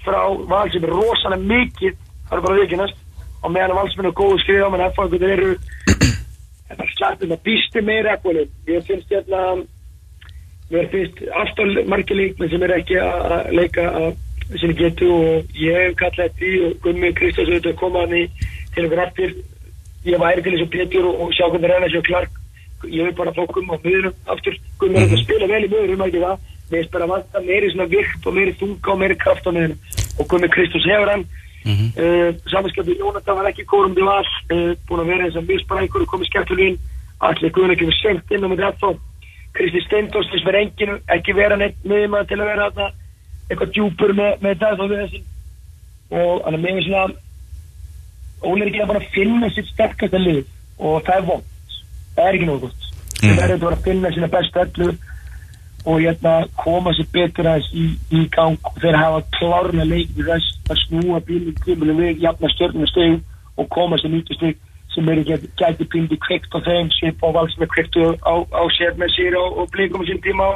frá 0.04 0.20
val 0.50 0.66
sem 0.72 0.84
er 0.84 0.92
rosalega 0.92 1.48
mikið. 1.48 1.96
Það 2.28 2.38
er 2.38 2.44
bara 2.46 2.58
viðkynast 2.60 3.00
og 3.44 3.52
meðan 3.52 3.78
valsmenn 3.78 4.08
er 4.08 4.16
góð 4.16 4.34
skriða 4.42 4.70
menn 4.72 4.86
F-fangur 4.88 5.24
eru 5.28 5.52
þetta 6.68 6.90
slættum 6.96 7.34
að 7.36 7.42
býsti 7.48 7.84
meira 7.84 8.16
ég 8.16 8.86
finnst 8.88 9.12
hérna 9.12 9.42
mér 10.72 10.88
finnst 10.92 11.20
aftal 11.42 11.68
margir 11.92 12.16
líkmenn 12.16 12.50
sem 12.50 12.64
er 12.64 12.76
ekki 12.78 12.96
að 13.00 13.52
leika 13.58 13.84
að 13.90 14.08
sinni 14.52 14.76
getu 14.78 15.10
og 15.12 15.58
ég 15.58 15.80
hef 15.80 15.98
kallað 16.00 16.30
þetta 16.30 16.46
í 16.46 16.54
og 16.66 16.78
Gummi 16.84 17.12
Kristjáns 17.16 17.50
auðvitað 17.50 17.76
komaðan 17.80 18.16
í 18.18 18.24
til 18.74 18.86
okkur 18.86 19.04
aftur 19.04 19.36
ég 20.04 20.20
væri 20.20 20.42
til 20.42 20.54
þess 20.54 20.66
að 20.66 20.74
Petur 20.74 21.06
og, 21.08 21.20
og 21.20 21.36
sjá 21.36 21.46
hvernig 21.48 21.70
reyna 21.70 21.92
sér 21.92 22.04
klark 22.08 22.40
ég 22.84 23.06
vil 23.08 23.16
bara 23.16 23.32
fá 23.32 23.46
Gummi 23.46 23.72
á 23.72 23.78
miðurum 23.84 24.14
aftur. 24.26 24.58
Gummi 24.78 24.96
er 24.96 25.00
mm 25.00 25.08
-hmm. 25.08 25.18
að 25.18 25.24
spila 25.24 25.46
vel 25.46 25.64
í 25.64 25.70
miðurum 25.72 26.04
ekki 26.06 26.24
það? 26.24 26.36
Mér 26.70 26.78
finnst 26.78 26.92
bara 26.92 27.04
að 27.04 27.12
vanta 27.14 27.40
meiri 27.40 27.70
svona 27.70 27.92
vikt 27.94 28.26
og 28.26 28.34
meiri 28.34 28.52
þunga 28.60 28.92
og 28.92 28.98
meiri 28.98 29.16
kraft 29.16 29.46
á 29.48 29.50
miðurum 29.52 29.78
og 30.18 30.28
Gummi 30.28 30.48
Kristjáns 30.48 30.90
hefur 30.90 31.10
hann. 31.12 31.24
Mm 31.64 31.74
-hmm. 31.76 31.90
uh, 32.02 32.30
Samanskapið 32.50 33.00
Jónatan 33.00 33.36
var 33.36 33.48
ekki 33.48 33.64
kórum 33.64 33.94
til 33.94 34.08
all, 34.08 34.30
uh, 34.52 34.76
búin 34.86 35.00
að 35.00 35.10
vera 35.10 35.24
eins 35.24 35.36
og 35.36 35.48
misbrækur 35.48 36.02
og 36.02 36.10
komið 36.12 36.26
skemmtileg 36.26 36.66
inn, 36.68 36.78
allir 37.20 37.72
ekki 37.72 37.88
við 37.88 38.00
senkt 38.02 38.30
inn 38.30 38.44
á 38.44 38.48
með 38.48 38.60
þetta 38.64 38.88
Kristi 39.54 39.80
Steindors 39.80 40.28
þess 40.30 40.44
verið 40.44 40.60
enginu, 40.60 40.98
ekki 41.08 41.32
vera 41.32 41.56
neitt 41.56 41.78
með 41.84 42.08
maður 42.10 42.28
til 42.28 42.40
að 42.40 42.48
vera 42.50 42.70
þarna 42.70 42.86
eitthvað 43.48 43.72
djúpur 43.76 44.14
með, 44.16 44.36
með 44.44 44.60
þetta 44.62 44.88
við 44.88 45.00
þessi. 45.04 45.22
Og 46.14 46.44
að 46.44 46.58
mér 46.58 46.76
finnst 46.78 46.90
svona 46.90 47.22
Óli 48.44 48.60
er 48.60 48.68
ekki 48.68 48.80
að 48.84 48.90
bara 48.90 49.08
finna 49.14 49.48
sitt 49.54 49.68
sterkast 49.72 50.14
að 50.14 50.26
lið. 50.26 50.40
Og 50.76 50.98
það 51.06 51.16
er 51.16 51.28
vond 51.30 51.50
það 52.14 52.28
er 52.28 52.38
ekki 52.38 52.48
nógu 52.48 52.68
gott. 52.68 52.86
Mm. 53.22 53.36
Það 53.38 53.54
er 53.54 53.66
að 53.70 53.84
finna 53.86 54.12
sína 54.14 54.30
besta 54.32 54.64
öllu 54.64 54.90
og 55.84 56.00
hérna 56.00 56.34
koma 56.56 56.92
sér 56.96 57.08
betur 57.12 57.48
aðeins 57.50 57.70
í, 57.76 57.86
í 58.16 58.22
gang. 58.34 58.68
Og 58.70 58.78
þeir 58.82 59.00
hafa 59.00 59.22
klárlega 59.38 59.88
leikið 59.88 60.30
þess 60.30 60.70
að 60.72 60.82
snúa 60.84 61.22
bílum 61.24 61.56
tímuleg 61.64 62.00
við 62.00 62.22
jafna 62.24 62.52
stjórnum 62.54 62.90
stegum 62.92 63.18
og 63.60 63.68
koma 63.74 63.98
sér 64.00 64.14
nýttu 64.14 64.38
steg 64.38 64.60
sem 64.94 65.08
er 65.10 65.20
ekki 65.22 65.50
gæti 65.58 65.88
pindi 65.90 66.18
kveikt 66.22 66.54
á 66.54 66.58
þeim 66.64 66.90
svip 66.94 67.24
á 67.26 67.28
vald 67.34 67.50
sem 67.52 67.64
er 67.66 67.72
kveiktu 67.72 68.12
á, 68.22 68.62
sér 68.76 68.94
með 69.00 69.10
sér 69.16 69.36
og, 69.40 69.58
og 69.58 69.72
blíkum 69.74 70.04
sín 70.06 70.22
tíma 70.22 70.46
á, 70.46 70.54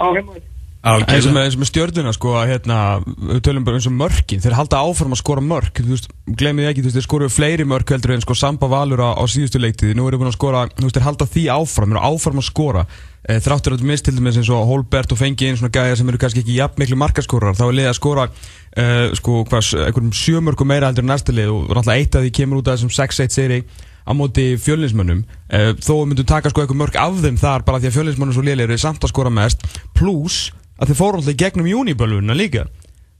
á 0.00 0.04
heimaði 0.16 0.40
eins 0.82 1.28
og 1.28 1.34
með, 1.36 1.56
með 1.60 1.68
stjórnuna 1.70 2.12
sko 2.16 2.32
að 2.40 2.48
hérna, 2.50 2.78
við 3.04 3.42
tölum 3.46 3.66
bara 3.66 3.78
eins 3.78 3.86
og 3.86 3.94
mörkin. 3.94 4.42
Þeir 4.42 4.56
halda 4.58 4.80
áfram 4.82 5.14
að 5.14 5.20
skora 5.20 5.44
mörk. 5.46 5.78
Þú 5.78 5.92
veist, 5.92 6.10
glemir 6.26 6.70
ekki, 6.70 6.82
þú 6.82 6.90
veist, 6.90 6.98
þeir 6.98 7.06
skoruðu 7.06 7.34
fleiri 7.36 7.66
mörk 7.70 7.94
heldur 7.94 8.16
en 8.16 8.24
sko 8.24 8.34
samba 8.38 8.66
valur 8.72 9.04
á, 9.06 9.14
á 9.14 9.22
síðustu 9.30 9.62
leiktið 9.62 9.94
nú 9.94 10.08
við 10.08 10.18
búin 10.18 10.32
að 10.32 10.38
skora, 10.40 10.64
þú 10.74 10.88
veist, 10.88 10.98
þeir 10.98 11.06
halda 11.06 11.28
því 11.30 11.44
áfram 11.54 11.92
þeir 11.92 12.00
eru 12.00 12.10
áfram 12.10 12.42
að 12.42 12.48
skora. 12.48 12.82
E, 13.22 13.36
þráttur 13.38 13.76
að 13.76 13.84
mist 13.86 14.02
til 14.08 14.16
dæmis 14.16 14.40
eins 14.40 14.50
og 14.50 14.66
Holbert 14.66 15.12
og 15.14 15.20
Fengi 15.20 15.46
einn 15.46 15.58
svona 15.60 15.70
gæðir 15.70 16.00
sem 16.00 16.08
eru 16.10 16.18
kannski 16.18 16.42
ekki 16.42 16.56
jafn 16.56 16.82
miklu 16.82 16.96
markaskórar 16.98 17.54
þá 17.54 17.68
er 17.68 17.76
liðið 17.78 17.90
að 17.92 17.98
skora 18.00 18.24
e, 18.26 18.86
sko, 19.20 19.34
hvað, 19.46 19.68
einhverjum 19.84 20.16
sjömörku 20.18 20.66
meira 20.66 20.88
heldur 20.90 21.06
en 21.06 21.12
næsta 21.12 21.34
lið 21.36 21.52
og 21.54 21.68
náttúrulega 21.70 22.02
eitt 22.02 22.18
af 22.18 22.24
því 22.26 22.32
kemur 22.40 22.58
út 22.58 22.72
af 22.72 22.80
þessum 22.80 22.90
6-1 22.96 23.36
seri 23.36 23.60
á 24.02 24.10
móti 24.18 24.48
fjölinsmönnum 24.58 25.22
e, 25.22 25.60
þó 25.78 25.92
myndum 26.02 26.26
taka 26.26 26.50
sko 26.50 26.64
eitthvað 26.64 26.80
mörk 26.80 26.98
af 26.98 27.22
þeim 27.22 27.38
þar 27.38 27.66
bara 27.68 27.78
því 27.78 27.92
að 27.92 27.96
fjölinsmönnum 28.00 28.34
svo 28.34 28.44
liðlega 28.48 28.74
eru 28.74 28.82
samt 28.82 29.06
að 29.06 29.14
skora 29.14 29.30
mest. 29.38 29.62
Pluss 29.94 30.48
að 30.78 30.92
þeir 30.92 30.98
fóru 30.98 31.18
alltaf 31.20 31.34
í 31.34 31.40
gegnum 31.42 31.68
júnibölvuna 31.70 32.36
líka. 32.36 32.66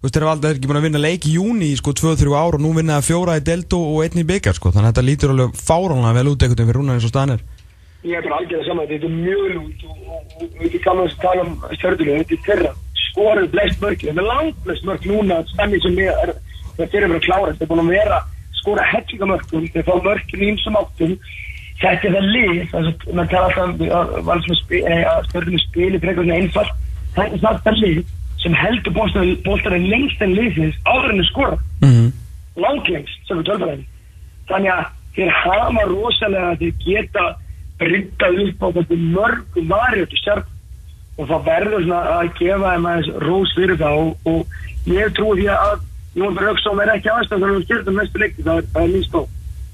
Þú 0.02 0.06
veist 0.06 0.16
þeir 0.16 0.24
hafa 0.26 0.34
alltaf 0.36 0.52
ekki 0.56 0.68
búin 0.68 0.80
að 0.80 0.86
vinna 0.88 1.00
leik 1.02 1.26
í 1.28 1.34
júni 1.36 1.66
í 1.70 1.78
sko 1.78 1.92
2-3 1.94 2.32
ára 2.34 2.56
og 2.58 2.62
nú 2.62 2.70
vinna 2.74 2.98
það 2.98 3.08
fjóra 3.08 3.38
í 3.38 3.44
delto 3.46 3.78
og 3.78 4.02
einni 4.02 4.24
í 4.24 4.28
byggjar 4.30 4.56
sko. 4.58 4.72
Þannig 4.74 4.88
að 4.88 4.92
þetta 4.92 5.08
lítur 5.08 5.34
alveg 5.34 5.50
fáránlega 5.60 6.16
vel 6.18 6.30
út 6.32 6.42
ekkert 6.42 6.60
en 6.62 6.68
fyrir 6.70 6.80
rúnar 6.80 6.96
eins 6.98 7.06
og 7.06 7.12
stanir 7.12 7.40
Ég 8.02 8.18
er 8.18 8.24
bara 8.26 8.40
algjörlega 8.40 8.66
saman 8.66 8.88
þetta 8.90 9.06
er 9.06 9.14
mjög 9.14 9.46
lút 9.54 9.78
og 9.86 9.94
við 10.58 10.72
kannan 10.82 11.06
að 11.06 11.20
tala 11.22 11.42
um 11.46 11.52
stjórnum 11.76 12.18
þetta 12.18 12.34
er 12.34 12.42
þeirra. 12.48 12.72
Skorur 13.02 13.46
blest 13.52 13.78
mörk 13.84 14.00
það 14.02 14.18
er 14.18 14.26
langt 14.26 14.58
blest 14.64 14.84
mörk 14.88 15.02
núna 15.06 15.36
stannir 15.52 15.82
sem 15.84 15.94
er 16.02 16.30
það 16.80 16.90
fyrir 16.96 17.14
að 17.14 17.22
klára 17.28 17.52
þetta 17.52 17.62
er 17.62 17.70
búin 17.70 17.84
að 17.84 17.94
vera 17.94 18.18
skora 18.58 18.82
fá 18.90 18.98
áttum. 20.82 21.14
Þetta 21.82 22.04
er 22.06 22.14
það 22.14 22.26
lið 22.34 22.58
það 27.16 27.36
er 27.36 27.62
það 27.64 27.80
lið 27.82 28.02
sem 28.42 28.56
heldur 28.58 28.96
bóltarinn 29.44 29.90
lengst 29.90 30.22
en 30.24 30.34
liðsins 30.34 30.78
áður 30.88 31.14
en 31.14 31.24
skora 31.30 31.58
mm 31.82 31.90
-hmm. 31.90 32.10
langt 32.64 32.88
lengst 32.88 33.28
sem 33.28 33.38
við 33.38 33.46
tölfæðum 33.50 33.84
þannig 34.48 34.72
að 34.72 34.84
þeir 35.14 35.30
hafa 35.44 35.84
rosalega 35.92 36.50
að 36.50 36.58
þeir 36.58 36.74
geta 36.86 37.24
bryggað 37.78 38.40
upp 38.46 38.62
á 38.62 38.68
þetta 38.76 38.96
mörgum 38.96 39.68
varjötu 39.68 40.16
stjárn 40.16 40.44
og 41.18 41.28
það 41.28 41.46
verður 41.46 41.84
svona 41.84 42.02
að 42.18 42.34
gefa 42.38 42.74
þeim 42.74 42.86
aðeins 42.90 43.10
rós 43.26 43.54
fyrir 43.56 43.80
það 43.82 43.98
og, 44.02 44.12
og 44.24 44.46
ég 44.90 45.16
trú 45.16 45.34
því 45.36 45.48
að 45.54 45.80
Jón 46.12 46.34
Bröksson 46.36 46.80
er 46.80 46.90
ekki 46.92 47.08
aðstæðan 47.08 47.54
hann 47.54 47.64
stjórnum 47.64 47.94
mestu 47.96 48.20
leikti 48.20 48.44
það 48.44 48.58
er, 48.60 48.64
er 48.82 48.88
minnst 48.92 49.14
á 49.16 49.22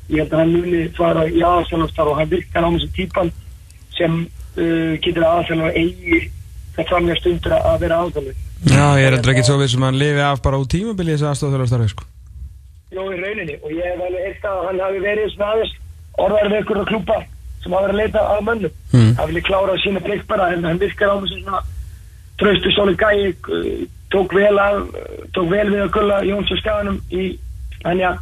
ég 0.08 0.18
held 0.22 0.32
að 0.32 0.38
hann 0.38 0.52
muni 0.54 0.82
fara 0.96 1.24
í 1.26 1.40
aðstæðanastar 1.42 2.10
og 2.10 2.18
hann 2.18 2.30
virkar 2.30 2.66
á 2.66 2.70
þessu 2.74 2.90
típan 2.94 3.32
sem 3.96 4.18
uh, 4.22 4.92
getur 5.02 5.26
aðstæðan 5.26 5.64
að 5.68 5.80
eigi 5.82 6.20
það 6.78 6.92
framjast 6.92 7.26
undir 7.30 7.56
að 7.58 7.80
vera 7.82 7.98
áðalug. 8.02 8.44
Já, 8.68 8.84
ég 8.98 9.08
er 9.08 9.16
endur 9.18 9.32
ekki 9.34 9.46
svo 9.46 9.58
við 9.60 9.72
sem 9.72 9.84
hann 9.86 9.98
lifi 9.98 10.22
af 10.24 10.42
bara 10.44 10.60
út 10.60 10.70
tímabilið 10.72 11.18
þess 11.18 11.28
aðstofþjóðarstarfi, 11.32 11.90
sko. 11.92 12.06
Jó, 12.94 13.02
í 13.04 13.18
rauninni, 13.20 13.58
og 13.62 13.74
ég 13.74 13.90
hef 13.90 14.04
alveg 14.06 14.28
eitt 14.28 14.46
að 14.48 14.62
hann 14.68 14.80
hafi 14.82 15.02
verið 15.04 15.34
svona 15.34 15.50
aðeins 15.54 15.74
orðar 16.24 16.52
við 16.52 16.62
ykkur 16.62 16.80
að 16.82 16.88
klúpa 16.92 17.18
sem 17.62 17.74
hafa 17.74 17.88
verið 17.88 17.94
að 17.94 18.00
leita 18.02 18.22
að 18.32 18.44
mönnum. 18.46 18.78
Mm. 18.94 19.10
Það 19.18 19.30
vilja 19.32 19.46
klára 19.48 19.74
á 19.74 19.82
sína 19.82 20.04
plikt 20.06 20.30
bara, 20.30 20.48
en 20.54 20.68
hann 20.68 20.80
virkar 20.80 21.12
á 21.12 21.16
sem 21.18 21.42
svona 21.42 21.60
tröstu 22.38 22.72
sóli 22.72 22.94
gæi, 22.98 23.34
tók 24.14 24.32
vel, 24.32 24.54
að, 24.62 24.80
tók 25.36 25.50
vel 25.52 25.66
við 25.68 25.84
að 25.84 25.92
gulla 25.98 26.22
Jóns 26.24 26.54
og 26.54 26.62
Skaganum 26.62 27.00
í, 27.10 27.26
hann 27.84 28.00
já, 28.00 28.12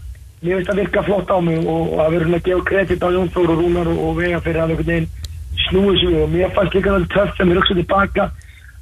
mér 0.41 0.59
finnst 0.59 0.71
það 0.71 0.81
virka 0.81 1.05
flott 1.07 1.31
á 1.31 1.39
mig 1.45 1.61
og, 1.63 1.93
og 1.95 2.03
að 2.05 2.17
verður 2.17 2.39
að 2.39 2.49
gefa 2.49 2.67
kredit 2.71 3.07
á 3.07 3.09
Jón 3.15 3.31
Þór 3.35 3.53
og 3.55 3.63
Rúnar 3.63 3.93
og, 3.93 4.03
og 4.09 4.19
vega 4.19 4.41
fyrir 4.45 4.63
að 4.63 4.75
einhvern 4.75 4.91
veginn 4.91 5.09
snúið 5.67 6.01
sig 6.03 6.19
og 6.21 6.33
mér 6.33 6.53
fannst 6.57 6.77
líka 6.77 6.95
það 6.95 7.07
töff 7.15 7.37
sem 7.37 7.53
ég 7.53 7.59
röksaði 7.61 7.85
tilbaka 7.85 8.27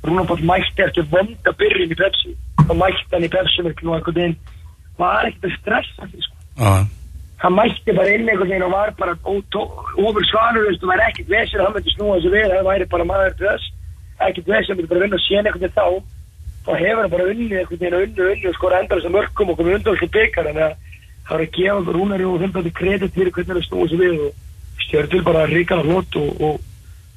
Rúnar 0.04 0.26
bátt 0.28 0.44
mætti 0.44 0.84
eftir 0.84 1.06
vonda 1.12 1.52
byrjun 1.60 1.94
í 1.94 1.96
Pepsi 1.96 2.34
og 2.68 2.76
mætti 2.76 3.12
hann 3.12 3.24
í 3.24 3.30
Pepsi 3.32 3.62
og 3.64 3.70
einhvern 3.70 4.04
veginn 4.06 4.36
var 4.98 5.28
ekkert 5.28 5.48
að 5.48 5.56
stressa 5.58 6.08
því 6.10 6.24
sko. 6.26 6.36
uh. 6.60 6.82
hann 7.42 7.56
mætti 7.58 7.96
bara 7.96 8.12
inn 8.14 8.28
einhvern 8.28 8.50
veginn 8.50 8.66
og 8.66 8.74
var 8.74 8.92
bara 8.98 9.16
ofur 9.24 10.28
svanur 10.30 10.68
og 10.70 10.88
var 10.90 11.04
ekkert 11.08 11.32
vesir 11.32 11.60
að 11.60 11.68
hann 11.68 11.78
myndi 11.78 11.94
snúa 11.96 12.18
þessu 12.18 12.34
við 12.34 12.52
það 12.52 12.68
væri 12.70 12.90
bara 12.92 13.08
maður 13.10 13.38
til 13.38 13.48
þess 13.48 13.70
ekkert 14.28 14.52
vesir 14.52 14.74
að 14.74 14.76
myndi 14.78 14.92
bara 14.92 15.04
vinna 15.04 15.20
og 15.20 15.24
séna 15.24 15.48
einhvern 15.48 15.64
veginn 15.64 15.78
þá 15.78 15.86
þá 16.64 16.72
hefur 16.84 17.02
hann 17.02 17.14
bara 17.16 17.30
unni 17.32 17.48
einhvern 17.48 17.80
veginn 17.80 17.98
og 17.98 18.06
unni 18.06 18.24
og 18.24 18.34
unni 18.34 18.50
og 18.50 18.58
skora 18.58 18.82
endar 18.82 19.00
þessar 19.00 19.16
mörgum 19.16 19.50
og 19.50 19.58
komið 19.58 19.78
undan 19.78 19.96
þessu 19.96 20.10
byggar 20.18 20.48
þannig 20.50 20.66
að 20.68 20.76
það 21.24 21.34
var 21.34 21.44
að 21.44 21.56
gefa 21.56 21.96
Rúnari 21.96 22.28
og 22.28 22.40
hundandi 22.44 22.76
kredit 22.78 23.16
fyrir 23.16 23.34
hvernig 23.34 23.56
það 23.56 23.66
snúið 23.70 23.92
sér 23.94 24.04
við 24.04 24.22
og 24.28 24.32
stjórn 24.84 25.10
til 25.10 25.22
bara 25.24 25.48
ríkana 25.48 25.84
hlott 25.88 26.16
og, 26.20 26.40
og 26.44 26.73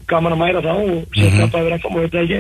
gaman 0.08 0.36
að 0.36 0.42
mæra 0.42 0.64
þá 0.64 0.72
og 0.74 1.16
setja 1.16 1.30
mm 1.30 1.38
-hmm. 1.38 1.52
bara 1.52 1.76
ennfam 1.76 1.96
og 1.96 2.06
þetta 2.06 2.24
ekki 2.24 2.38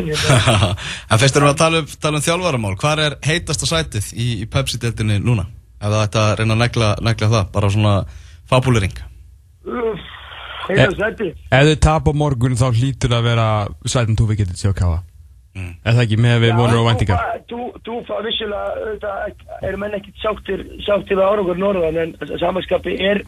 En 1.12 1.19
fyrst 1.21 1.36
erum 1.36 1.47
við 1.47 1.53
að 1.53 1.62
tala 1.63 1.80
um, 1.80 1.88
tala 2.01 2.17
um 2.17 2.25
þjálfaramál 2.27 2.75
hvað 2.82 3.03
er 3.06 3.17
heitasta 3.23 3.65
sætið 3.65 4.13
í, 4.13 4.27
í 4.43 4.45
Pepsi-deltinni 4.45 5.19
núna? 5.19 5.47
Ef 5.82 5.89
það 5.91 6.06
ætti 6.06 6.21
að 6.23 6.36
reyna 6.39 6.53
að 6.53 6.63
negla, 6.63 6.95
negla 7.01 7.27
það, 7.34 7.51
bara 7.53 7.69
svona 7.69 7.95
fabulering 8.49 8.97
Heitasta 10.67 10.97
sætið 11.03 11.34
Ef 11.51 11.67
þið 11.69 11.80
tap 11.80 12.08
á 12.08 12.12
morgun 12.13 12.58
þá 12.58 12.67
hlýtur 12.71 13.13
að 13.13 13.30
vera 13.30 13.47
sætin 13.86 14.17
þú 14.17 14.32
við 14.32 14.43
getið 14.43 14.58
sér 14.63 14.73
að 14.73 14.82
kafa 14.82 15.03
Mm. 15.58 15.73
Er 15.82 15.95
það 15.95 16.03
ekki 16.03 16.17
með 16.21 16.41
við 16.43 16.51
vonur 16.53 16.80
og 16.82 16.88
vendingar? 16.91 17.21
Þú 17.49 17.95
fá 18.06 18.17
vissulega, 18.21 19.21
erum 19.65 19.86
enn 19.88 19.95
ekkert 19.97 20.19
sáttir 20.21 20.63
sáttir 20.86 21.17
við 21.17 21.23
árangur 21.25 21.58
norðan 21.58 21.97
en 22.03 22.12
samanskapi 22.38 22.93
er, 23.01 23.23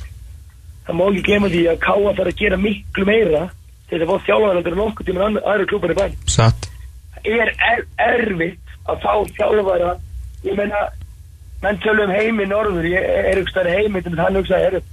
það 0.86 1.00
má 1.00 1.04
ekki 1.08 1.24
glema 1.26 1.50
því 1.50 1.64
að 1.72 1.80
Káa 1.86 2.14
þarf 2.20 2.32
að 2.34 2.42
gera 2.44 2.60
miklu 2.62 3.08
meira 3.10 3.42
þegar 3.90 4.06
það 4.06 4.14
fótt 4.14 4.30
þjálfæðandur 4.30 4.78
en 4.78 4.86
okkur 4.86 5.10
tíma 5.10 5.30
aðra 5.40 5.68
klúpar 5.72 5.96
í 5.96 5.98
bæn. 6.00 6.16
Satt. 6.30 6.70
Er 7.26 7.52
er 7.52 7.84
erfitt 8.06 8.78
að 8.90 9.04
fá 9.04 9.14
þjálfæða, 9.40 9.92
ég 10.46 10.62
menna, 10.62 10.86
menn 11.64 11.84
tölum 11.84 12.14
heimi 12.14 12.48
norður, 12.50 12.88
ég 12.90 13.12
er 13.34 13.44
ykkur 13.44 13.70
heimi, 13.70 14.02
þannig 14.06 14.20
að 14.20 14.26
hann 14.28 14.42
hugsaði, 14.42 14.72
erum 14.72 14.88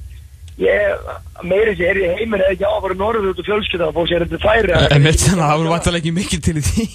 ég 0.56 1.44
meiri 1.44 1.74
sér 1.76 1.90
er 1.92 1.98
ég 2.00 2.20
heimir 2.20 2.40
eða 2.40 2.54
ekki 2.54 2.64
á 2.64 2.72
að 2.72 2.84
fara 2.86 2.96
norður 2.96 3.32
út 3.32 3.40
og 3.42 3.48
fjölskylda 3.48 3.88
og 3.90 3.96
fóð 3.96 4.08
sér 4.10 4.24
þetta 4.24 4.38
færi? 4.40 4.72
En 4.94 5.04
mitt 5.04 5.20
þannig 5.20 5.42
að 5.42 5.50
það 5.50 5.60
voru 5.60 5.72
vantilega 5.74 6.00
ekki 6.00 6.12
mikið 6.16 6.44
til 6.46 6.56
í 6.56 6.62
því. 6.64 6.86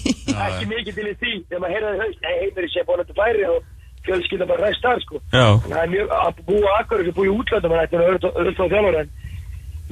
Ekki 0.46 0.66
mikið 0.72 0.98
til 0.98 1.06
í 1.06 1.14
því. 1.20 1.34
Þegar 1.46 1.62
maður 1.62 1.74
heyrðaði 1.76 2.02
haust 2.02 2.26
heimir 2.32 2.68
sér 2.72 2.88
búin 2.88 3.02
þetta 3.02 3.18
færi 3.20 3.46
og 3.52 3.60
fjölskylda 4.08 4.48
bara 4.50 4.66
ræst 4.66 4.82
þar 4.82 5.02
sko. 5.04 5.22
Það 5.30 5.78
er 5.78 5.92
mjög 5.94 6.14
að 6.18 6.40
búa 6.48 6.72
akkur 6.80 7.04
sem 7.06 7.16
búi 7.18 7.28
í 7.28 7.34
útlöndum 7.36 7.76
það 7.76 7.94
er 8.00 8.18
öll 8.18 8.50
á 8.58 8.66
þjálfur 8.74 8.98
en 8.98 9.12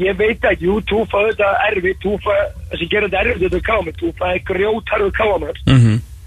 ég 0.00 0.16
veit 0.18 0.44
ekki, 0.50 0.66
jú, 0.68 0.78
túfa 0.88 1.24
þetta 1.28 1.50
erfi 1.68 1.94
túfa, 2.02 2.36
þessi 2.72 2.88
gerur 2.92 3.10
þetta 3.10 3.24
erfi 3.24 3.44
þetta 3.46 3.60
kámi 3.66 3.94
túfa 4.00 4.32
er 4.34 4.42
grjótarðu 4.48 5.10
káma 5.16 5.52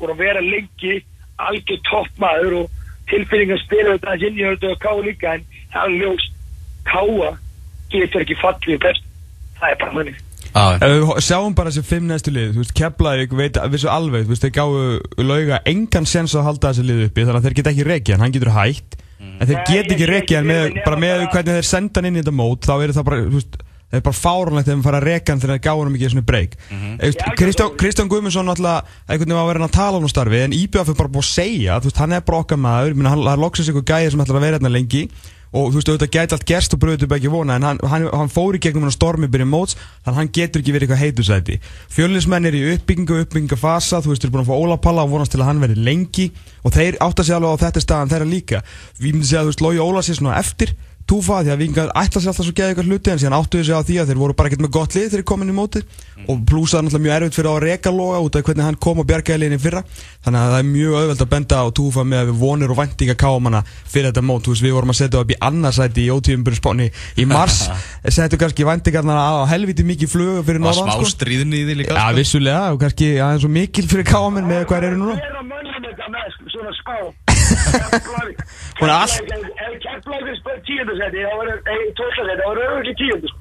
og 0.03 0.09
að 0.09 0.19
vera 0.19 0.43
lengi 0.43 0.99
algjör 1.41 1.79
toppmaður 1.89 2.57
og 2.61 2.83
tilfinningar 3.09 3.61
spila 3.63 3.95
þetta 3.95 4.17
inn 4.19 4.37
í 4.37 4.45
þetta 4.45 4.75
ká 4.83 4.91
líka 5.03 5.37
en 5.37 5.47
það 5.73 5.87
er 5.87 5.97
ljóst 6.01 6.35
káa 6.89 7.31
getur 7.93 8.23
ekki 8.23 8.37
fallið 8.41 8.79
best. 8.83 9.09
Það 9.59 9.71
er 9.71 9.79
bara 9.81 9.95
manni 9.97 10.15
ah. 10.57 11.19
Sjáum 11.23 11.55
bara 11.55 11.71
þessi 11.71 11.87
fimm 11.87 12.09
næstu 12.09 12.33
lið 12.33 12.59
Keflavík 12.77 13.33
veit 13.37 13.57
að 13.57 13.77
vissu 13.77 13.89
alveg 13.91 14.29
þeir 14.33 14.53
gáðu 14.57 14.83
lauga 15.23 15.61
engan 15.69 16.09
sens 16.09 16.35
að 16.35 16.49
halda 16.49 16.73
þessi 16.73 16.87
lið 16.89 17.05
uppi 17.07 17.25
þannig 17.25 17.39
að 17.39 17.47
þeir 17.47 17.57
get 17.59 17.71
ekki 17.73 17.87
reykja 17.87 18.19
hann 18.21 18.35
getur 18.35 18.53
hægt 18.53 18.97
mm. 18.97 19.02
En 19.39 19.49
þeir 19.49 19.61
get 19.67 19.93
ekki 19.95 20.09
reykja 20.09 20.41
með, 20.45 20.79
bara 20.85 20.99
með 20.99 21.27
hvernig 21.33 21.59
þeir 21.59 21.69
senda 21.69 21.99
hann 22.01 22.09
inn 22.09 22.17
í 22.17 22.23
þetta 22.23 22.35
mót 22.35 22.67
þá 22.67 22.73
er 22.77 22.93
það 22.95 23.07
bara 23.09 23.21
veist, 23.33 23.57
það 23.93 23.99
er 23.99 24.05
bara 24.07 24.19
fáranlegt 24.19 24.67
þegar 24.67 24.79
við 24.79 24.87
fara 24.87 24.99
að 25.01 25.07
reyka 25.09 25.33
hann 25.33 25.41
þegar 25.43 25.53
það 25.57 25.65
gáður 25.67 25.83
hann 25.83 25.93
mikið 25.93 26.13
svona 26.13 26.27
breyk. 26.31 26.55
Kristján 27.77 28.09
Guðmundsson 28.09 28.49
alltaf 28.53 28.95
einhvern 29.05 29.27
veginn 29.27 29.37
var 29.37 29.43
að 29.43 29.51
vera 29.53 29.67
að 29.67 29.75
tala 29.77 29.99
um 30.01 30.09
starfi 30.09 30.41
en 30.47 30.55
Íbjörn 30.57 30.87
fyrir 30.89 30.99
bara 31.03 31.13
búið 31.13 31.25
að 31.27 31.29
segja 31.29 31.79
veist, 31.83 32.01
hann 32.01 32.15
er 32.17 32.25
bara 32.25 32.41
okkar 32.41 32.57
maður 32.63 32.97
hann 33.05 33.27
er 33.33 33.43
loksins 33.43 33.69
einhver 33.69 33.85
gæði 33.91 34.13
sem 34.15 34.23
ætlar 34.25 34.39
að 34.39 34.47
vera 34.47 34.57
hérna 34.59 34.73
lengi 34.73 35.03
og 35.53 35.69
þú 35.69 35.77
veist, 35.77 35.91
þetta 35.91 36.09
gæti 36.09 36.35
allt 36.35 36.45
gerst 36.49 36.73
og 36.73 36.81
bröðið 36.81 37.05
upp 37.07 37.15
ekki 37.17 37.31
vona 37.31 37.57
en 37.59 37.65
hann, 37.67 37.81
hann, 37.89 38.07
hann 38.09 38.31
fór 38.33 38.57
í 38.57 38.61
gegnum 38.63 38.87
hann 38.87 38.95
stormi 38.95 39.29
byrjum 39.29 39.51
móts 39.53 39.77
þannig 39.77 40.13
að 40.13 40.19
hann 40.19 40.31
getur 40.37 40.63
ekki 40.63 40.73
verið 40.75 40.87
eitthvað 40.87 41.03
heitusæti. 41.03 41.59
Fjölinsmenn 41.93 42.49
er 42.49 42.57
í 42.57 42.63
uppbyggingu, 42.73 43.19
uppbyggingafasa 43.25 44.01
þú 44.01 44.13
veist, 44.13 44.25
þú 44.25 44.29
er 44.29 44.33
búin 44.33 44.45
að 44.45 44.49
fá 44.49 44.55
Ólapalla 44.57 45.05
og 45.05 45.13
vonast 45.13 45.35
til 45.35 45.43
að 45.43 45.51
hann 45.51 45.61
verði 45.61 45.85
lengi. 45.85 46.29
Og 46.63 46.73
þeir 46.73 46.97
átt 47.03 47.21
að 47.21 47.29
segja 47.29 47.37
alveg 47.37 47.53
á 47.53 47.63
þetta 47.67 47.83
staðan 47.83 48.13
þeirra 48.13 48.29
líka. 48.29 48.63
Við 48.97 49.11
myndum 49.11 49.29
segja, 49.29 49.43
þú 49.43 49.53
veist, 49.53 49.63
Lógi 49.67 49.83
Ólas 49.83 50.09
er 50.09 50.19
svona 50.19 50.39
eftir 50.41 50.73
túfa 51.09 51.41
því 51.43 51.53
að 51.53 51.61
vikingar 51.63 51.91
ætla 51.99 52.21
sér 52.21 52.31
alltaf 52.31 52.47
svo 52.47 52.55
geða 52.55 52.73
ykkur 52.73 52.89
hluti 52.89 53.11
en 53.13 53.21
síðan 53.21 53.37
áttuðu 53.37 53.63
sig 53.67 53.75
á 53.75 53.81
því 53.83 53.95
að 54.01 54.09
þeir 54.11 54.19
voru 54.21 54.35
bara 54.37 54.49
ekkert 54.49 54.63
með 54.63 54.73
gott 54.77 54.95
lið 54.95 55.03
þegar 55.03 55.19
þeir 55.19 55.29
komin 55.33 55.51
í 55.51 55.55
mótið. 55.57 55.83
Mm. 56.13 56.27
og 56.29 56.35
plúsaði 56.47 56.85
náttúrulega 56.85 57.03
mjög 57.03 57.15
erfitt 57.17 57.37
fyrir 57.37 57.49
að 57.51 57.63
reka 57.63 57.91
loga 57.91 58.19
út 58.23 58.35
af 58.37 58.43
hvernig 58.47 58.63
hann 58.67 58.77
kom 58.79 59.01
á 59.01 59.03
bjargæðileginni 59.09 59.59
fyrra. 59.59 59.81
Þannig 60.23 60.39
að 60.39 60.51
það 60.53 60.59
er 60.59 60.67
mjög 60.69 60.93
auðvelt 60.99 61.23
að 61.23 61.31
benda 61.33 61.55
á 61.59 61.67
túfa 61.79 62.03
með 62.07 62.19
að 62.21 62.27
við 62.29 62.37
vonir 62.43 62.71
og 62.73 62.77
vendinga 62.79 63.15
káum 63.19 63.49
fyrir 63.89 64.07
þetta 64.09 64.23
mót. 64.23 64.47
Veist, 64.47 64.63
við 64.63 64.75
vorum 64.77 64.93
að 64.93 64.99
setja 65.01 65.23
upp 65.23 65.33
í 65.33 65.39
annarsæti 65.49 66.05
í 66.05 66.13
ótíðumburu 66.13 66.57
spáni 66.59 66.87
í 67.19 67.25
mars. 67.27 67.59
Setju 68.13 68.39
kannski 68.39 68.67
vendingarna 68.67 69.13
á 69.17 69.43
helviti 69.51 69.83
mikið 69.87 70.13
flög 70.13 70.45
fyrir 70.47 70.61
norðan 70.63 70.91
í 77.63 77.71
því 77.71 77.79
með 78.13 78.35
Hún 78.79 78.89
er 78.89 78.95
allt 78.95 79.17
Ef 79.63 79.73
Keflavík 79.83 80.35
spöð 80.39 80.57
tíundarsæti 80.67 81.19
þá 81.23 81.33
verður 81.39 81.59
tólkarsæti, 81.99 82.33
þá 82.39 82.47
verður 82.49 82.69
auðvitað 82.73 82.97
tíundar 83.01 83.31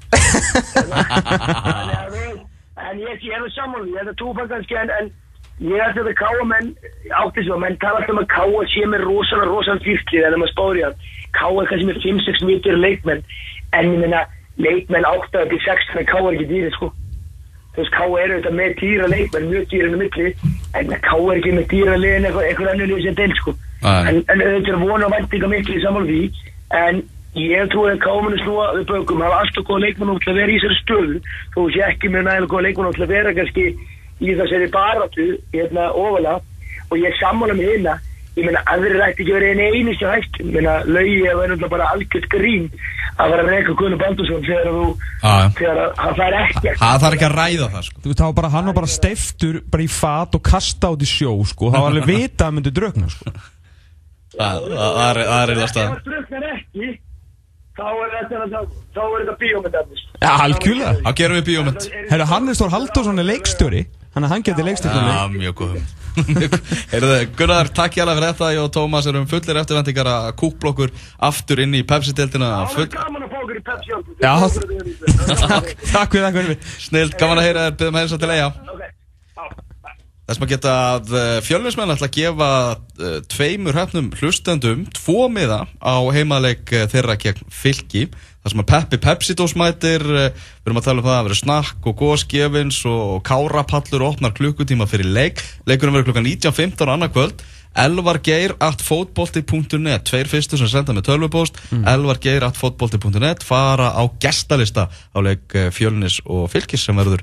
En 2.83 2.95
ég 3.01 3.11
er 3.13 3.41
það 3.43 3.51
saman 3.57 3.89
ég 3.89 3.97
er 4.01 4.07
það 4.09 4.19
túfann 4.21 4.51
kannski 4.51 4.75
en 4.81 4.89
ég 5.63 5.77
er 5.79 5.93
þetta 5.97 6.13
káa 6.19 6.43
menn 6.49 6.69
átti 7.21 7.41
að 7.45 7.61
menn 7.61 7.77
tala 7.81 7.97
alltaf 8.01 8.15
um 8.15 8.23
að 8.23 8.33
káa 8.33 8.59
sé 8.73 8.83
með 8.89 9.05
rosalega 9.07 9.51
rosalega 9.51 9.85
fyrklið 9.85 10.23
en 10.23 10.33
það 10.33 10.41
maður 10.41 10.55
spári 10.55 10.81
hann 10.87 10.97
káa 11.37 11.53
er 11.53 11.69
kannski 11.69 11.89
með 11.89 12.01
5-6 12.07 12.47
mitur 12.49 12.75
leikmenn 12.81 13.21
en 13.77 13.85
ég 13.93 13.99
menna 14.01 14.21
leikmenn 14.57 15.09
áttaði 15.09 15.47
til 15.53 15.61
6 15.69 15.95
en 16.01 16.09
káa 16.09 16.25
er 16.25 16.33
ekki 16.33 16.51
dýrið 16.51 16.75
sko 16.77 16.87
þú 17.73 17.81
veist, 17.81 17.93
K.A. 17.93 18.05
er 18.21 18.33
auðvitað 18.33 18.57
með 18.57 18.73
dýra 18.79 19.07
leikmenn, 19.09 19.47
mjög 19.49 19.69
dýra 19.71 19.87
á 19.89 19.97
milli, 19.97 20.33
en 20.77 20.91
K.A. 20.93 21.17
er 21.17 21.39
ekki 21.39 21.53
með 21.57 21.69
dýra 21.71 21.95
legin 21.97 22.27
eitthvað, 22.29 22.69
annir 22.73 22.91
lið 22.91 23.05
sem 23.07 23.15
del, 23.17 23.33
sko. 23.39 23.53
En, 23.83 24.21
en 24.27 24.43
auðvitað 24.43 24.73
er 24.73 24.79
vona 24.83 25.09
og 25.09 25.15
vendinga 25.15 25.51
miklu 25.51 25.75
í 25.77 25.83
saman 25.83 26.07
því, 26.09 26.21
en 26.79 27.01
ég 27.39 27.73
trúi 27.73 27.89
að 27.91 27.99
K.A. 28.03 28.15
muni 28.21 28.39
snúa 28.43 28.69
við 28.77 28.87
bökum, 28.91 29.25
hafa 29.25 29.41
alltaf 29.41 29.67
góða 29.67 29.83
leikmenn 29.87 30.21
til 30.23 30.33
að 30.33 30.39
vera 30.41 30.53
í 30.53 30.61
þessari 30.61 30.79
stöðu, 30.83 31.19
þú 31.55 31.67
veist, 31.67 31.79
ég 31.79 31.91
ekki 31.91 32.13
með 32.13 32.25
nægilega 32.29 32.53
góða 32.53 32.65
leikmenn 32.67 32.97
til 32.97 33.05
að 33.05 33.13
vera 33.15 33.35
kannski 33.39 33.67
í 34.23 34.39
þessari 34.39 34.71
baratu, 34.73 35.29
hérna, 35.53 35.91
ofalega, 35.91 36.39
og 36.89 36.99
ég 37.01 37.17
sammála 37.19 37.57
með 37.57 37.71
hérna, 37.71 37.95
ég 38.37 38.47
meina, 38.47 38.61
aðrir 38.69 39.01
ætti 39.05 39.23
ekki 39.23 39.35
verið 39.35 39.51
einu 39.53 39.65
einu 39.77 39.95
sem 39.97 40.13
hægt, 40.13 40.39
ég 40.41 40.51
meina, 40.53 40.75
laugi 40.89 41.17
er 41.29 41.39
verið 41.41 41.65
bara 41.69 41.89
algjört 41.93 42.29
grín 42.33 42.69
að 43.13 43.33
vera 43.33 43.43
að 43.43 43.49
reyka 43.51 43.75
Gunnar 43.77 43.99
Baldursson 44.01 44.45
þegar 44.47 44.69
þú, 44.73 44.85
þegar 45.59 45.81
það 45.99 46.23
er 46.25 46.37
ekkert. 46.39 46.79
Það 46.81 47.03
þarf 47.03 47.17
ekki 47.17 47.27
að 47.27 47.35
ræða 47.37 47.67
það, 47.73 47.87
sko. 47.87 48.03
Þú 48.07 48.29
bara 48.39 48.53
hann 48.55 48.69
var 48.69 48.77
bara 48.79 48.89
steiftur 48.89 49.59
bara 49.73 49.85
í 49.85 49.89
fat 49.93 50.37
og 50.37 50.45
kasta 50.49 50.93
át 50.93 51.05
í 51.05 51.09
sjó, 51.09 51.35
sko, 51.49 51.69
þá 51.73 51.77
var 51.77 51.91
alveg 51.91 52.09
vita 52.13 52.49
að 52.49 52.57
myndi 52.57 52.73
drögna, 52.73 53.11
sko. 53.13 53.35
Það 54.33 55.23
er 55.23 55.55
eða 55.55 55.71
stað. 55.71 55.89
Ef 55.89 55.97
það 55.97 56.05
drögnar 56.09 56.45
ekki, 56.51 56.91
þá 57.79 57.87
er 57.89 58.13
þetta, 58.19 58.61
þá 58.93 59.01
er 59.03 59.17
þetta 59.17 59.35
bíómynd, 59.41 59.81
sko. 60.03 60.21
Já, 60.21 60.31
algjörlega. 60.45 60.93
Þá 61.01 61.11
gerum 61.19 61.39
við 61.41 61.49
bíómynd. 61.51 61.89
Herru, 62.11 62.29
Hannes 62.33 62.61
Þór 62.61 62.73
Halldórsson 62.77 63.23
er 63.23 63.29
leikstjóri, 63.29 63.83
hann 64.15 64.27
er 64.27 64.33
til 64.61 64.69
leikstjóri. 64.69 65.03
Já, 65.13 65.27
mjög 65.33 65.59
góðum. 65.61 65.91
Heyrðu, 66.91 67.15
Gunnar, 67.37 67.69
takk 67.73 67.95
hjá 67.97 68.03
það 68.03 68.19
fyrir 68.19 68.27
þetta 68.27 68.49
Ég 68.53 68.61
og 68.61 68.71
Tómas 68.75 69.07
erum 69.09 69.25
fullir 69.29 69.59
eftirvendingar 69.63 70.09
að 70.11 70.27
kúkblokkur 70.43 70.93
aftur 71.25 71.63
inn 71.63 71.73
í 71.73 71.81
Pepsi-deltina 71.89 72.51
Það 72.53 72.77
var 72.77 72.91
gaman 72.93 73.25
að 73.25 73.33
fá 73.33 73.39
okkur 73.41 73.57
í 73.57 73.63
Pepsi 73.65 73.89
Já, 74.21 74.33
takk 75.95 76.13
fyrir 76.13 76.27
það 76.27 76.37
Gunnar 76.37 76.57
Snilt, 76.85 77.17
gaman 77.17 77.41
að 77.41 77.47
heyra 77.49 77.65
þér, 77.65 77.77
byrjum 77.81 77.97
að 77.97 78.05
helsa 78.05 78.21
til 78.21 78.33
eiga 78.35 78.51
Þess 80.33 80.41
maður 80.41 80.55
geta 80.55 80.71
að 80.95 81.11
eh, 81.13 81.35
fjölnismenn 81.45 81.93
ætla 81.93 82.07
að 82.09 82.15
gefa 82.15 82.45
uh, 82.73 83.17
tveimur 83.29 83.77
höfnum 83.77 84.07
hlustendum 84.17 84.89
tvo 84.97 85.29
miða 85.29 85.69
á 85.77 86.01
heimaleg 86.09 86.65
uh, 86.73 86.89
þeirra 86.89 87.13
gegn 87.21 87.45
fylki. 87.53 88.09
Það 88.41 88.49
sem 88.49 88.63
að 88.63 88.71
Peppi 88.71 88.97
Pepsi-dós 89.03 89.53
mætir 89.61 90.01
við 90.01 90.33
erum 90.65 90.79
að 90.81 90.85
tala 90.87 90.97
um 90.97 91.05
það 91.05 91.13
að 91.13 91.17
það 91.19 91.27
verður 91.27 91.43
snakk 91.43 91.85
og 91.85 91.93
góðskefins 91.99 92.79
og 92.89 93.21
kárapallur 93.29 94.01
og 94.01 94.09
opnar 94.15 94.33
klukkutíma 94.39 94.89
fyrir 94.89 95.05
leik. 95.05 95.37
Leikunum 95.69 95.93
verður 95.99 96.09
klukkan 96.09 96.29
19.15 96.31 96.89
annar 96.95 97.13
kvöld. 97.13 97.37
Elvargeir.fotbolti.net 97.83 100.01
tveir 100.09 100.27
fyrstu 100.33 100.57
sem 100.57 100.69
senda 100.71 100.91
með 100.97 101.07
tölvupóst 101.11 101.55
mm. 101.69 101.85
elvargeir.fotbolti.net 101.93 103.45
fara 103.45 103.87
á 103.93 104.01
gestalista 104.17 104.89
á 104.89 105.17
leik 105.21 105.45
eh, 105.53 105.69
fjölnis 105.73 106.21
og 106.25 106.49
fylgis 106.53 106.85
sem 106.89 106.97
verður 106.97 107.21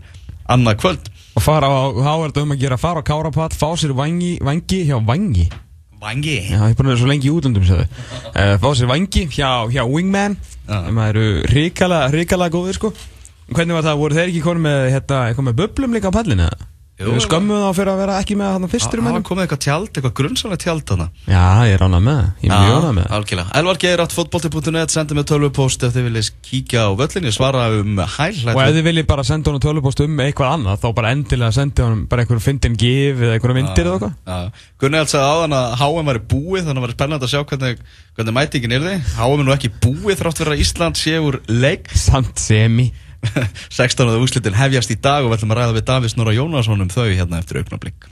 annað 0.50 0.80
kvöld 0.84 1.04
og 1.34 1.42
fara 1.44 1.70
á, 1.70 1.80
þá 1.94 2.12
er 2.12 2.28
þetta 2.28 2.44
um 2.46 2.54
að 2.54 2.62
gera 2.64 2.80
fara 2.80 3.02
á 3.02 3.08
kárapall, 3.10 3.50
fá 3.54 3.68
sér 3.78 3.96
vangi, 3.96 4.36
vangi 4.44 4.84
hjá 4.88 4.96
vangi 5.00 5.48
vangi? 6.00 6.38
Já, 6.48 6.62
ég 6.64 6.72
er 6.72 6.76
búin 6.78 6.88
að 6.88 6.94
vera 6.94 7.00
svo 7.02 7.10
lengi 7.10 7.28
í 7.28 7.34
útlöndum 7.34 7.66
uh, 7.76 8.54
fá 8.62 8.68
sér 8.72 8.88
vangi 8.88 9.26
hjá, 9.28 9.50
hjá 9.68 9.82
Wingman 9.84 10.38
það 10.70 11.08
eru 11.10 11.24
ríkala, 11.50 12.04
ríkala 12.14 12.50
góðir 12.52 12.78
sko. 12.78 12.92
Hvernig 13.50 13.74
var 13.74 13.86
það, 13.88 13.96
voru 13.98 14.16
þeir 14.16 14.28
ekki 14.30 14.42
konið 14.44 14.66
með, 14.68 14.82
hérna, 14.94 15.46
með 15.48 15.56
böblum 15.58 15.96
líka 15.96 16.12
á 16.14 16.14
pallinu 16.14 16.46
eða? 16.46 16.69
Skömmuð 17.00 17.62
þá 17.64 17.70
fyrir 17.78 17.90
að 17.92 18.00
vera 18.02 18.16
ekki 18.20 18.34
með 18.36 18.50
hann 18.54 18.68
fyrstur? 18.70 19.00
Það 19.00 19.22
komið 19.24 19.42
eitthvað 19.46 19.62
tjald, 19.64 19.90
eitthvað 19.94 20.14
grunnsalega 20.18 20.60
tjald 20.60 20.86
hana. 20.92 21.06
Já, 21.24 21.44
ég 21.64 21.74
er 21.76 21.82
ánað 21.86 22.02
með, 22.06 22.20
ég 22.44 22.48
er 22.50 22.60
mjög 22.60 22.76
ánað 22.76 22.94
með. 22.98 23.06
Algjörlega. 23.16 23.48
Elvar 23.60 23.76
Geir 23.80 24.02
átt 24.04 24.14
fotbolti.net, 24.16 24.90
sendið 24.94 25.14
mér 25.16 25.26
tölvupóst 25.30 25.80
ef 25.86 25.92
þið 25.94 26.04
viljið 26.08 26.26
kíkja 26.50 26.80
á 26.84 26.90
völlinni, 27.00 27.32
svara 27.32 27.62
um 27.80 27.92
hæl. 28.04 28.36
Og 28.52 28.60
ef 28.60 28.72
þið 28.76 28.84
viljið 28.90 29.06
bara 29.08 29.24
senda 29.30 29.48
honum 29.48 29.64
tölvupóst 29.64 30.00
um 30.04 30.14
eitthvað 30.26 30.52
annað, 30.58 30.76
þá 30.84 30.88
bara 31.00 31.12
endilega 31.16 31.52
sendið 31.56 31.82
honum 31.88 32.02
bara 32.10 32.20
einhverjum 32.24 32.46
fyndin 32.46 32.76
gif 32.80 33.16
eða 33.16 33.34
einhverjum 33.38 33.58
myndir 33.60 33.84
eða 33.88 33.96
eitthvað. 33.96 34.52
Gunni 34.80 34.98
alls 35.00 35.12
sagði 35.14 35.28
áðan 35.30 35.56
að 35.56 35.66
HM 35.80 36.06
væri 36.10 36.22
búið, 36.30 36.62
þannig 36.68 36.70
að 36.70 36.76
það 36.76 36.84
var 36.84 36.94
spennand 36.96 37.24
að 37.24 37.32
sjá 37.32 37.40
hvernig, 37.48 37.76
hvernig 42.60 43.09
mætingin 43.20 43.40
er 43.40 43.46
þið. 43.46 43.50
HM 43.50 43.58
er 43.60 43.60
nú 43.60 43.60
ekki 43.60 43.68
búið 43.68 43.68
þrátt 43.68 43.68
fyrir 43.68 43.68
að 43.70 43.70
Ísland 43.70 43.70
sé 43.70 43.70
úr 43.70 43.70
leik. 43.70 43.70
Samt 43.70 43.98
semi. 44.00 44.10
16. 44.10 44.20
úrslitin 44.20 44.54
hefjast 44.54 44.90
í 44.90 45.00
dag 45.00 45.24
og 45.24 45.30
við 45.30 45.38
ætlum 45.38 45.50
að 45.50 45.60
ræða 45.60 45.76
við 45.76 45.84
Davís 45.84 46.16
Nóra 46.16 46.32
Jónasson 46.32 46.80
um 46.80 46.88
þau 46.88 47.08
hérna 47.10 47.38
eftir 47.38 47.60
auknablík 47.60 48.08